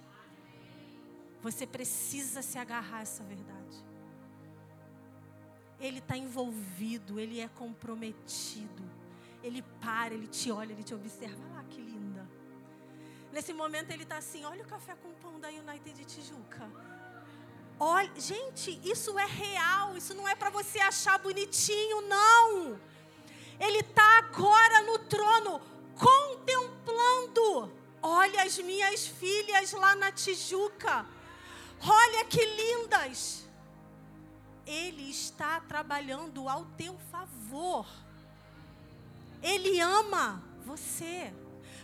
[1.41, 3.57] Você precisa se agarrar a essa verdade.
[5.79, 8.83] Ele está envolvido, ele é comprometido.
[9.43, 11.37] Ele para, ele te olha, ele te observa.
[11.45, 12.27] Olha lá que linda.
[13.31, 16.69] Nesse momento ele está assim: olha o café com pão da United de Tijuca.
[17.79, 22.79] Olha, gente, isso é real, isso não é para você achar bonitinho, não.
[23.59, 25.61] Ele está agora no trono,
[25.95, 27.71] contemplando.
[28.01, 31.05] Olha as minhas filhas lá na Tijuca.
[31.81, 33.47] Olha que lindas.
[34.65, 37.87] Ele está trabalhando ao teu favor.
[39.41, 41.33] Ele ama você.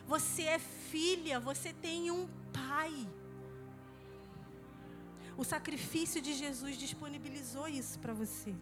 [0.06, 3.08] Você é filha, você tem um pai.
[5.38, 8.54] O sacrifício de Jesus disponibilizou isso para você.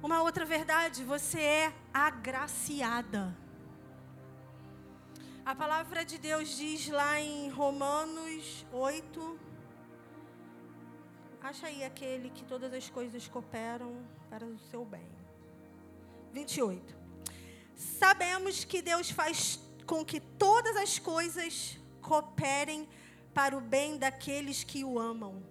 [0.00, 3.36] Uma outra verdade, você é agraciada.
[5.44, 9.40] A palavra de Deus diz lá em Romanos 8.
[11.42, 15.10] Acha aí aquele que todas as coisas cooperam para o seu bem.
[16.32, 16.94] 28.
[17.74, 22.88] Sabemos que Deus faz com que todas as coisas cooperem
[23.34, 25.42] para o bem daqueles que o amam,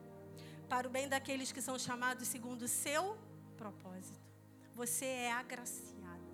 [0.69, 3.17] para o bem daqueles que são chamados segundo o seu
[3.57, 4.26] propósito.
[4.78, 6.32] Você é agraciada.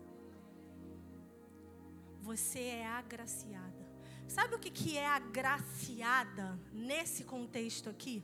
[2.21, 3.83] Você é agraciada.
[4.27, 8.21] Sabe o que, que é agraciada nesse contexto aqui?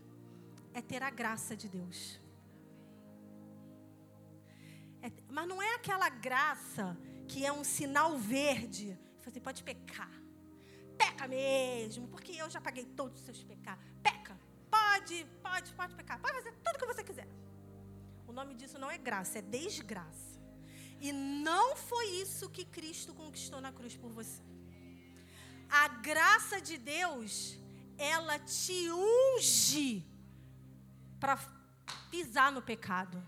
[0.73, 2.19] É ter a graça de Deus.
[5.01, 8.99] É, mas não é aquela graça que é um sinal verde.
[9.23, 10.11] Você pode pecar.
[10.97, 13.85] Peca mesmo, porque eu já paguei todos os seus pecados.
[14.03, 14.37] Peca.
[14.69, 16.19] Pode, pode, pode pecar.
[16.19, 17.29] Pode fazer tudo o que você quiser.
[18.39, 20.39] Nome disso não é graça, é desgraça.
[21.01, 24.41] E não foi isso que Cristo conquistou na cruz por você.
[25.69, 27.57] A graça de Deus,
[27.97, 30.07] ela te unge
[31.19, 31.37] para
[32.09, 33.21] pisar no pecado.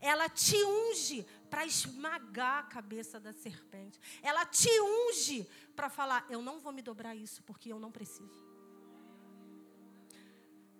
[0.00, 3.98] Ela te unge para esmagar a cabeça da serpente.
[4.22, 8.51] Ela te unge para falar: eu não vou me dobrar isso porque eu não preciso.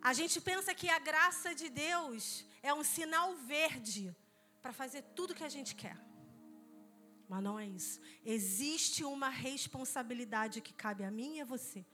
[0.02, 4.14] A gente pensa que a graça de Deus é um sinal verde
[4.60, 5.96] para fazer tudo que a gente quer.
[7.28, 8.00] Mas não é isso.
[8.24, 11.86] Existe uma responsabilidade que cabe a mim e a você.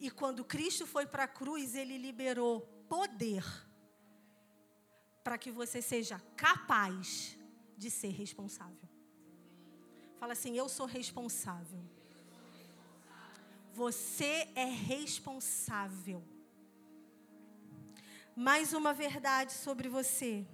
[0.00, 3.44] E quando Cristo foi para a cruz, ele liberou poder
[5.24, 7.36] para que você seja capaz
[7.76, 8.88] de ser responsável.
[10.18, 11.82] Fala assim: eu sou responsável.
[13.78, 16.20] Você é responsável
[18.34, 20.44] mais uma verdade sobre você.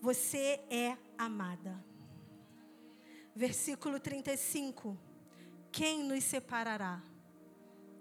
[0.00, 1.72] Você é amada.
[3.32, 4.98] Versículo 35.
[5.70, 7.00] Quem nos separará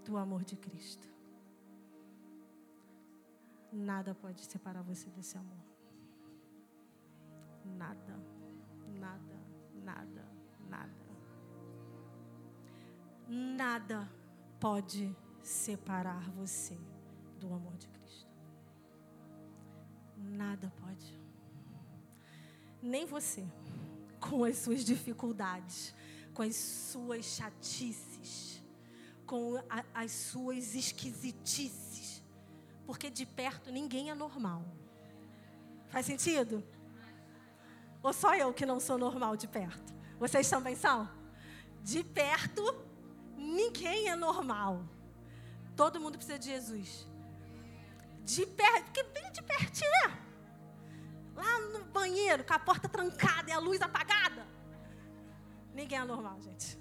[0.04, 1.08] do amor de Cristo?
[3.72, 5.64] Nada pode separar você desse amor.
[7.64, 8.18] Nada,
[8.88, 9.38] nada,
[9.84, 10.28] nada,
[10.68, 11.02] nada.
[13.28, 14.21] Nada
[14.62, 16.78] pode separar você
[17.40, 18.30] do amor de Cristo.
[20.16, 21.20] Nada pode.
[22.80, 23.44] Nem você,
[24.20, 25.96] com as suas dificuldades,
[26.36, 28.64] com as suas chatices,
[29.26, 32.24] com a, as suas esquisitices.
[32.86, 34.64] Porque de perto ninguém é normal.
[35.90, 36.64] Faz sentido?
[38.04, 39.92] Ou só eu que não sou normal de perto?
[40.20, 41.10] Vocês também são?
[41.84, 42.91] De perto,
[43.42, 44.84] ninguém é normal.
[45.76, 47.08] Todo mundo precisa de Jesus.
[48.24, 50.18] De perto, porque bem de pertinho, né?
[51.36, 54.46] Lá no banheiro, com a porta trancada e a luz apagada.
[55.74, 56.78] Ninguém é normal, gente.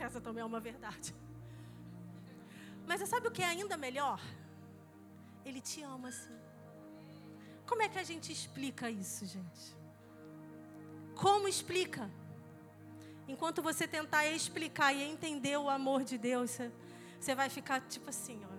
[0.00, 1.14] Essa também é uma verdade.
[2.86, 4.20] Mas você sabe o que é ainda melhor?
[5.44, 6.38] Ele te ama assim.
[7.66, 9.76] Como é que a gente explica isso, gente?
[11.14, 12.10] Como explica?
[13.32, 16.58] Enquanto você tentar explicar e entender o amor de Deus,
[17.18, 18.52] você, vai ficar tipo assim, ó.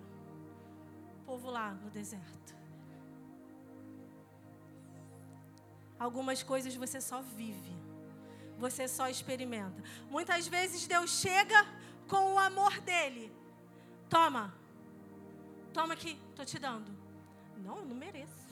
[1.27, 2.55] Povo lá no deserto.
[5.99, 7.71] Algumas coisas você só vive.
[8.57, 9.83] Você só experimenta.
[10.09, 11.67] Muitas vezes Deus chega
[12.07, 13.31] com o amor dele.
[14.09, 14.51] Toma.
[15.71, 16.91] Toma aqui, tô te dando.
[17.57, 18.47] Não, eu não mereço.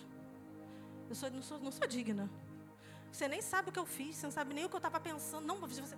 [1.09, 2.29] Eu sou, não, sou, não sou digna.
[3.11, 4.99] Você nem sabe o que eu fiz, você não sabe nem o que eu estava
[4.99, 5.45] pensando.
[5.45, 5.97] Não, você...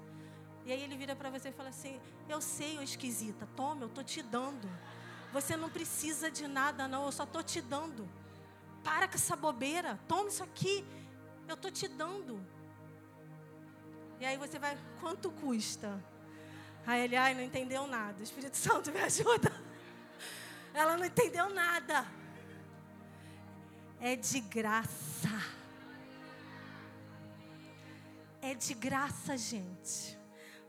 [0.65, 1.99] E aí ele vira para você e fala assim:
[2.29, 4.69] Eu sei, ô esquisita, toma, eu tô te dando.
[5.31, 8.07] Você não precisa de nada, não, eu só tô te dando.
[8.83, 10.85] Para com essa bobeira, toma isso aqui,
[11.47, 12.45] eu tô te dando.
[14.19, 16.01] E aí você vai, quanto custa?
[16.85, 18.21] Aí ele, ai, não entendeu nada.
[18.21, 19.51] Espírito Santo, me ajuda.
[20.73, 22.05] Ela não entendeu nada.
[23.99, 25.29] É de graça.
[28.41, 30.22] É de graça, gente.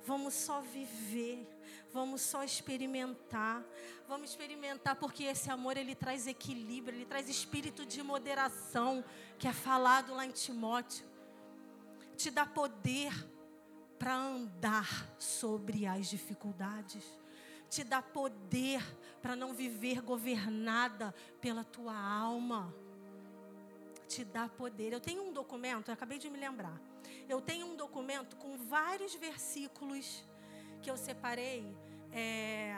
[0.05, 1.49] Vamos só viver.
[1.93, 3.65] Vamos só experimentar.
[4.09, 9.05] Vamos experimentar porque esse amor ele traz equilíbrio, ele traz espírito de moderação,
[9.39, 11.07] que é falado lá em Timóteo.
[12.17, 13.13] Te dá poder
[13.99, 17.05] para andar sobre as dificuldades,
[17.71, 18.83] te dá poder
[19.23, 22.75] para não viver governada pela tua alma.
[24.07, 24.93] Te dá poder.
[24.93, 26.79] Eu tenho um documento, eu acabei de me lembrar.
[27.29, 30.25] Eu tenho um documento com vários versículos
[30.83, 31.77] que eu separei.
[32.13, 32.77] É,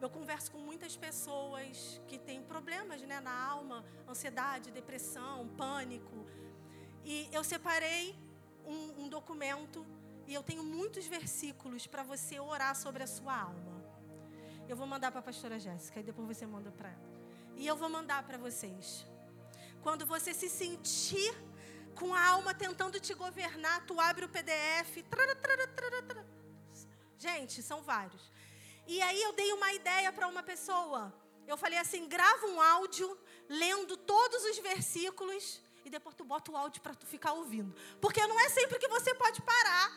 [0.00, 6.26] eu converso com muitas pessoas que têm problemas né, na alma, ansiedade, depressão, pânico.
[7.04, 8.18] E eu separei
[8.64, 9.86] um, um documento
[10.26, 13.72] e eu tenho muitos versículos para você orar sobre a sua alma.
[14.68, 17.12] Eu vou mandar para a pastora Jéssica e depois você manda para ela.
[17.56, 19.06] E eu vou mandar para vocês.
[19.82, 21.34] Quando você se sentir
[21.98, 25.04] com a alma tentando te governar, tu abre o PDF.
[27.18, 28.30] Gente, são vários.
[28.86, 31.14] E aí eu dei uma ideia para uma pessoa.
[31.46, 33.18] Eu falei assim: grava um áudio
[33.48, 37.74] lendo todos os versículos e depois tu bota o áudio para tu ficar ouvindo.
[38.00, 39.92] Porque não é sempre que você pode parar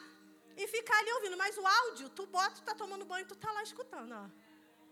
[0.57, 1.37] e ficar ali ouvindo.
[1.37, 4.29] Mas o áudio, tu bota, tu tá tomando banho, tu tá lá escutando, ó.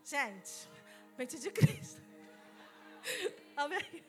[0.03, 0.69] Gente,
[1.17, 2.01] mente de Cristo.
[3.55, 4.03] Amém?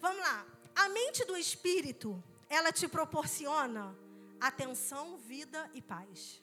[0.00, 0.46] Vamos lá.
[0.82, 2.08] A mente do Espírito,
[2.48, 3.94] ela te proporciona
[4.40, 6.42] atenção, vida e paz.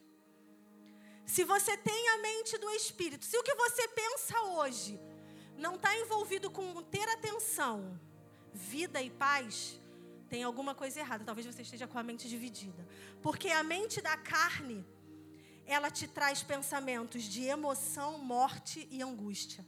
[1.26, 5.00] Se você tem a mente do Espírito, se o que você pensa hoje
[5.58, 8.00] não está envolvido com ter atenção,
[8.54, 9.82] vida e paz,
[10.30, 11.26] tem alguma coisa errada.
[11.26, 12.88] Talvez você esteja com a mente dividida.
[13.24, 14.86] Porque a mente da carne,
[15.66, 19.66] ela te traz pensamentos de emoção, morte e angústia.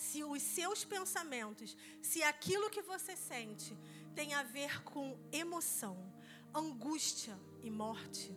[0.00, 3.76] Se os seus pensamentos, se aquilo que você sente
[4.14, 5.94] tem a ver com emoção,
[6.54, 8.34] angústia e morte,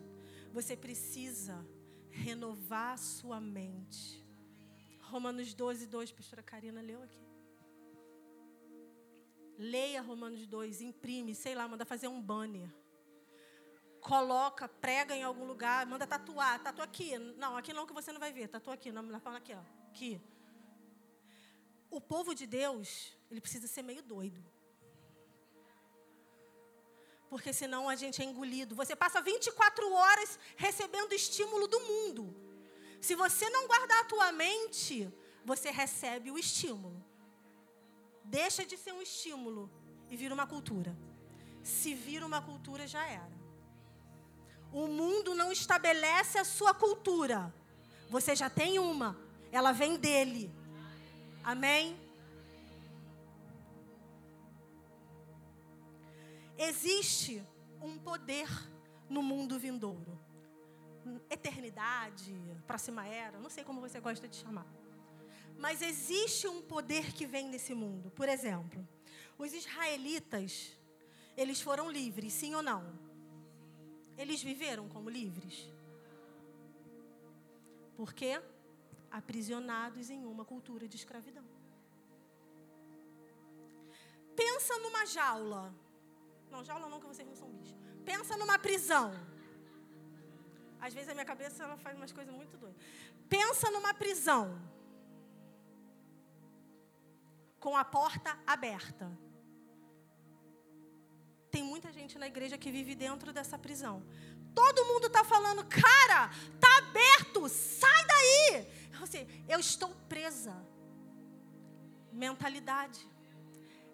[0.52, 1.66] você precisa
[2.10, 4.22] renovar sua mente.
[5.00, 7.24] Romanos 12, 2, pastora Karina leu aqui.
[9.56, 12.68] Leia Romanos 2, imprime, sei lá, manda fazer um banner.
[14.02, 16.62] Coloca, prega em algum lugar, manda tatuar.
[16.62, 17.16] Tatua aqui.
[17.16, 18.48] Não, aqui não que você não vai ver.
[18.48, 19.62] Tatua aqui, na palma aqui, ó.
[19.88, 20.20] Aqui.
[21.98, 22.88] O povo de Deus,
[23.30, 24.40] ele precisa ser meio doido.
[27.30, 28.74] Porque senão a gente é engolido.
[28.82, 32.22] Você passa 24 horas recebendo estímulo do mundo.
[33.00, 34.94] Se você não guardar a tua mente,
[35.44, 37.04] você recebe o estímulo
[38.24, 39.70] deixa de ser um estímulo
[40.10, 40.96] e vira uma cultura.
[41.62, 43.32] Se vira uma cultura, já era.
[44.72, 47.54] O mundo não estabelece a sua cultura.
[48.10, 49.16] Você já tem uma.
[49.52, 50.52] Ela vem dele.
[51.44, 51.94] Amém?
[56.56, 57.46] Existe
[57.82, 58.48] um poder
[59.10, 60.18] no mundo vindouro.
[61.28, 62.34] Eternidade,
[62.66, 64.66] próxima era, não sei como você gosta de chamar.
[65.58, 68.10] Mas existe um poder que vem nesse mundo.
[68.10, 68.88] Por exemplo,
[69.36, 70.78] os israelitas,
[71.36, 72.98] eles foram livres, sim ou não?
[74.16, 75.70] Eles viveram como livres?
[77.96, 78.40] Porque
[79.18, 81.46] aprisionados em uma cultura de escravidão.
[84.42, 85.64] Pensa numa jaula.
[86.50, 87.76] Não, jaula não, que vocês não são bichos.
[88.10, 89.06] Pensa numa prisão.
[90.86, 92.82] Às vezes a minha cabeça ela faz umas coisas muito doidas.
[93.36, 94.44] Pensa numa prisão
[97.64, 99.06] com a porta aberta.
[101.54, 103.96] Tem muita gente na igreja que vive dentro dessa prisão.
[104.54, 106.30] Todo mundo está falando, cara,
[106.60, 108.66] tá aberto, sai daí.
[109.02, 110.54] Assim, eu estou presa.
[112.12, 113.06] Mentalidade.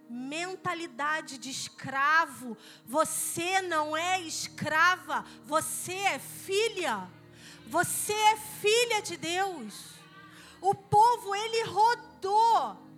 [0.09, 2.57] Mentalidade de escravo.
[2.85, 7.09] Você não é escrava, você é filha.
[7.67, 9.95] Você é filha de Deus.
[10.61, 12.90] O povo, ele rodou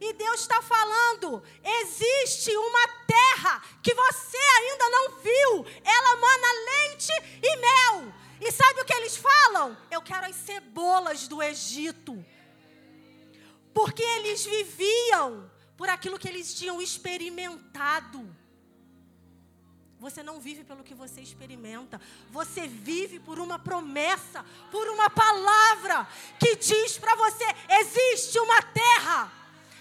[0.00, 5.66] e Deus está falando: existe uma terra que você ainda não viu.
[5.84, 8.14] Ela mana leite e mel.
[8.40, 9.76] E sabe o que eles falam?
[9.90, 12.24] Eu quero as cebolas do Egito.
[13.74, 18.36] Porque eles viviam por aquilo que eles tinham experimentado.
[19.98, 22.00] Você não vive pelo que você experimenta.
[22.30, 26.06] Você vive por uma promessa, por uma palavra
[26.38, 27.44] que diz para você:
[27.80, 29.32] existe uma terra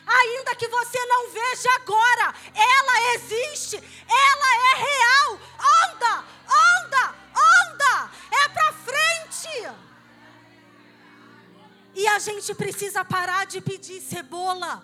[0.07, 5.39] ainda que você não veja agora, ela existe, ela é real.
[5.83, 9.49] Anda, anda, anda, é para frente.
[11.93, 14.83] E a gente precisa parar de pedir cebola.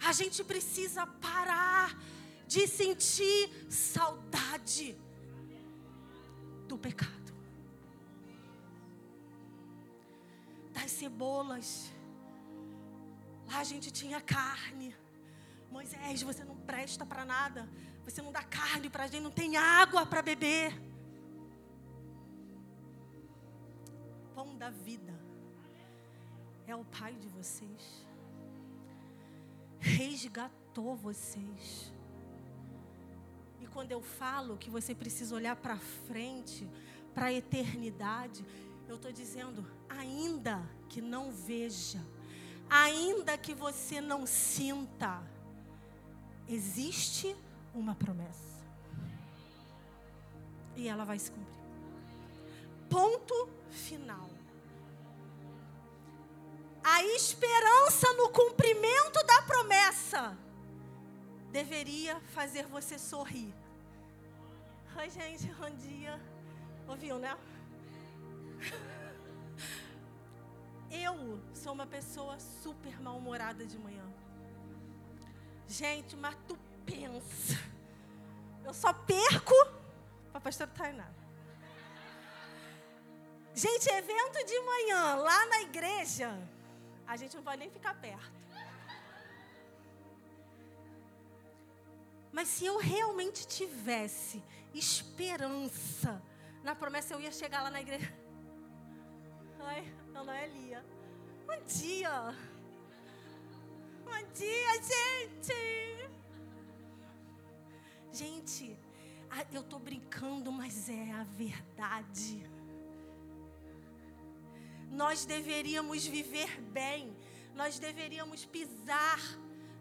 [0.00, 1.96] A gente precisa parar
[2.46, 4.96] de sentir saudade
[6.66, 7.34] do pecado.
[10.72, 11.90] Das cebolas
[13.48, 14.94] Lá a gente tinha carne.
[15.70, 17.68] Moisés, você não presta para nada.
[18.04, 20.72] Você não dá carne para a gente, não tem água para beber.
[24.34, 25.14] Pão da vida
[26.66, 28.06] é o Pai de vocês.
[29.78, 31.92] Resgatou vocês.
[33.60, 36.68] E quando eu falo que você precisa olhar para frente,
[37.14, 38.44] para a eternidade,
[38.86, 42.00] eu estou dizendo, ainda que não veja
[42.70, 45.22] ainda que você não sinta,
[46.48, 47.34] existe
[47.74, 48.58] uma promessa.
[50.76, 51.58] E ela vai se cumprir.
[52.88, 54.28] Ponto final.
[56.82, 60.36] A esperança no cumprimento da promessa
[61.50, 63.52] deveria fazer você sorrir.
[64.96, 66.20] Oi, gente, bom dia.
[66.88, 67.36] Ouviu, né?
[70.90, 74.04] Eu sou uma pessoa super mal-humorada de manhã.
[75.66, 77.58] Gente, mas tu pensa.
[78.64, 79.54] Eu só perco
[80.30, 81.08] para a pastora Tainá.
[83.54, 86.30] Gente, evento de manhã lá na igreja,
[87.06, 88.38] a gente não pode nem ficar perto.
[92.32, 96.22] Mas se eu realmente tivesse esperança
[96.62, 98.14] na promessa, eu ia chegar lá na igreja.
[99.60, 99.92] Ai,
[100.24, 100.84] não é Lia.
[101.46, 102.34] Bom dia.
[104.04, 106.10] Bom dia, gente.
[108.12, 108.78] Gente,
[109.52, 112.44] eu tô brincando, mas é a verdade.
[114.90, 117.16] Nós deveríamos viver bem.
[117.54, 119.20] Nós deveríamos pisar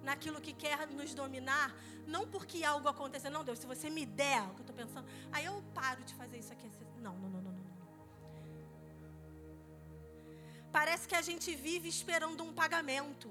[0.04, 1.76] naquilo que quer nos dominar,
[2.06, 5.08] não porque algo aconteça, não, Deus, se você me der o que eu estou pensando,
[5.32, 6.70] aí eu paro de fazer isso aqui.
[7.00, 7.47] Não, não, não.
[10.78, 13.28] Parece que a gente vive esperando um pagamento.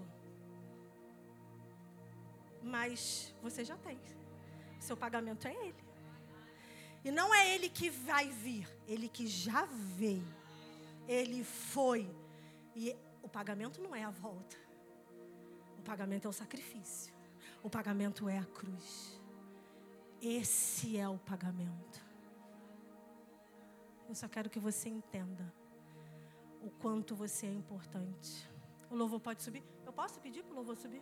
[2.60, 3.96] Mas você já tem.
[4.80, 5.84] Seu pagamento é Ele.
[7.04, 10.26] E não é Ele que vai vir, Ele que já veio.
[11.06, 12.10] Ele foi.
[12.74, 14.56] E o pagamento não é a volta.
[15.78, 17.14] O pagamento é o sacrifício.
[17.62, 19.20] O pagamento é a cruz.
[20.20, 22.04] Esse é o pagamento.
[24.08, 25.54] Eu só quero que você entenda
[26.66, 28.50] o quanto você é importante.
[28.90, 29.62] O louvor pode subir?
[29.84, 31.00] Eu posso pedir para o louvor subir?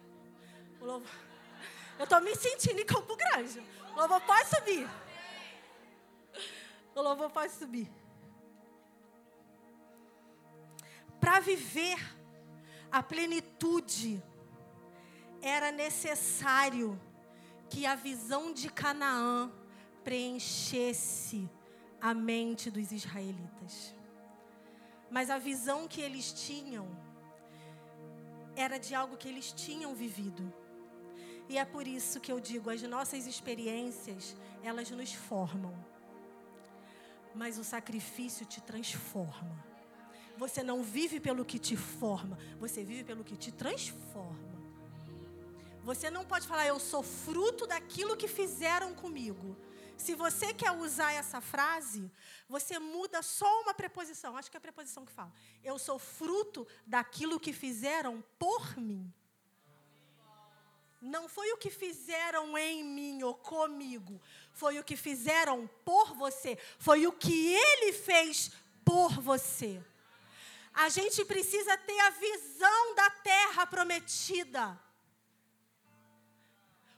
[0.79, 1.09] O louvor...
[1.99, 3.61] Eu estou me sentindo em Campo Grande.
[3.93, 4.87] O louvor pode subir.
[6.95, 7.91] O louvor pode subir.
[11.19, 11.99] Para viver
[12.93, 14.23] a plenitude,
[15.41, 17.01] era necessário
[17.71, 19.51] que a visão de Canaã
[20.03, 21.49] preenchesse
[22.01, 23.95] a mente dos israelitas.
[25.15, 26.87] Mas a visão que eles tinham
[28.57, 30.53] era de algo que eles tinham vivido.
[31.49, 35.73] E é por isso que eu digo, as nossas experiências, elas nos formam.
[37.33, 39.57] Mas o sacrifício te transforma.
[40.37, 44.53] Você não vive pelo que te forma, você vive pelo que te transforma.
[45.85, 49.57] Você não pode falar, eu sou fruto daquilo que fizeram comigo.
[49.97, 52.11] Se você quer usar essa frase,
[52.49, 54.37] você muda só uma preposição.
[54.37, 55.33] Acho que é a preposição que fala.
[55.63, 59.13] Eu sou fruto daquilo que fizeram por mim.
[61.01, 64.19] Não foi o que fizeram em mim ou comigo,
[64.55, 68.51] foi o que fizeram por você, foi o que ele fez
[68.83, 69.85] por você.
[70.73, 74.81] A gente precisa ter a visão da terra prometida.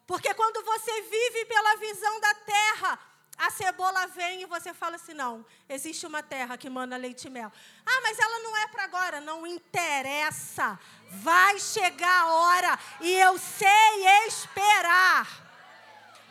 [0.06, 2.98] Porque quando você vive pela visão da terra,
[3.36, 7.30] a cebola vem e você fala assim: não, existe uma terra que manda leite e
[7.30, 7.52] mel.
[7.84, 9.20] Ah, mas ela não é para agora.
[9.20, 10.78] Não interessa.
[11.10, 15.44] Vai chegar a hora e eu sei esperar.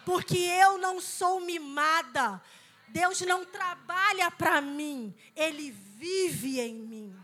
[0.05, 2.41] Porque eu não sou mimada.
[2.87, 7.19] Deus não trabalha para mim, Ele vive em mim.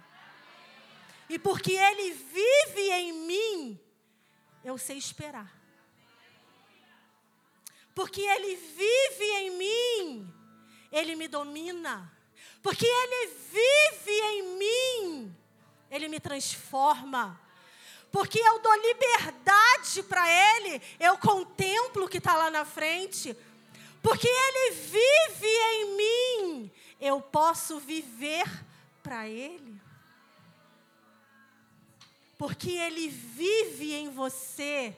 [1.29, 3.79] E porque Ele vive em mim,
[4.65, 5.60] eu sei esperar.
[7.93, 10.33] Porque Ele vive em mim,
[10.91, 12.11] Ele me domina.
[12.61, 15.35] Porque Ele vive em mim,
[15.89, 17.39] Ele me transforma.
[18.11, 23.35] Porque eu dou liberdade para Ele, eu contemplo o que está lá na frente.
[24.01, 28.45] Porque Ele vive em mim, eu posso viver
[29.01, 29.81] para Ele
[32.41, 34.97] porque Ele vive em você,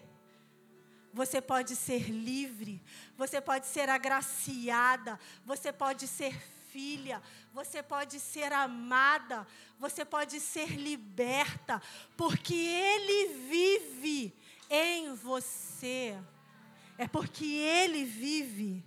[1.14, 2.82] você pode ser livre,
[3.16, 6.36] você pode ser agraciada, você pode ser
[6.72, 7.22] filha,
[7.54, 9.46] você pode ser amada,
[9.80, 11.80] você pode ser liberta,
[12.18, 14.34] porque Ele vive
[14.70, 16.18] em você.
[16.98, 18.84] É porque Ele vive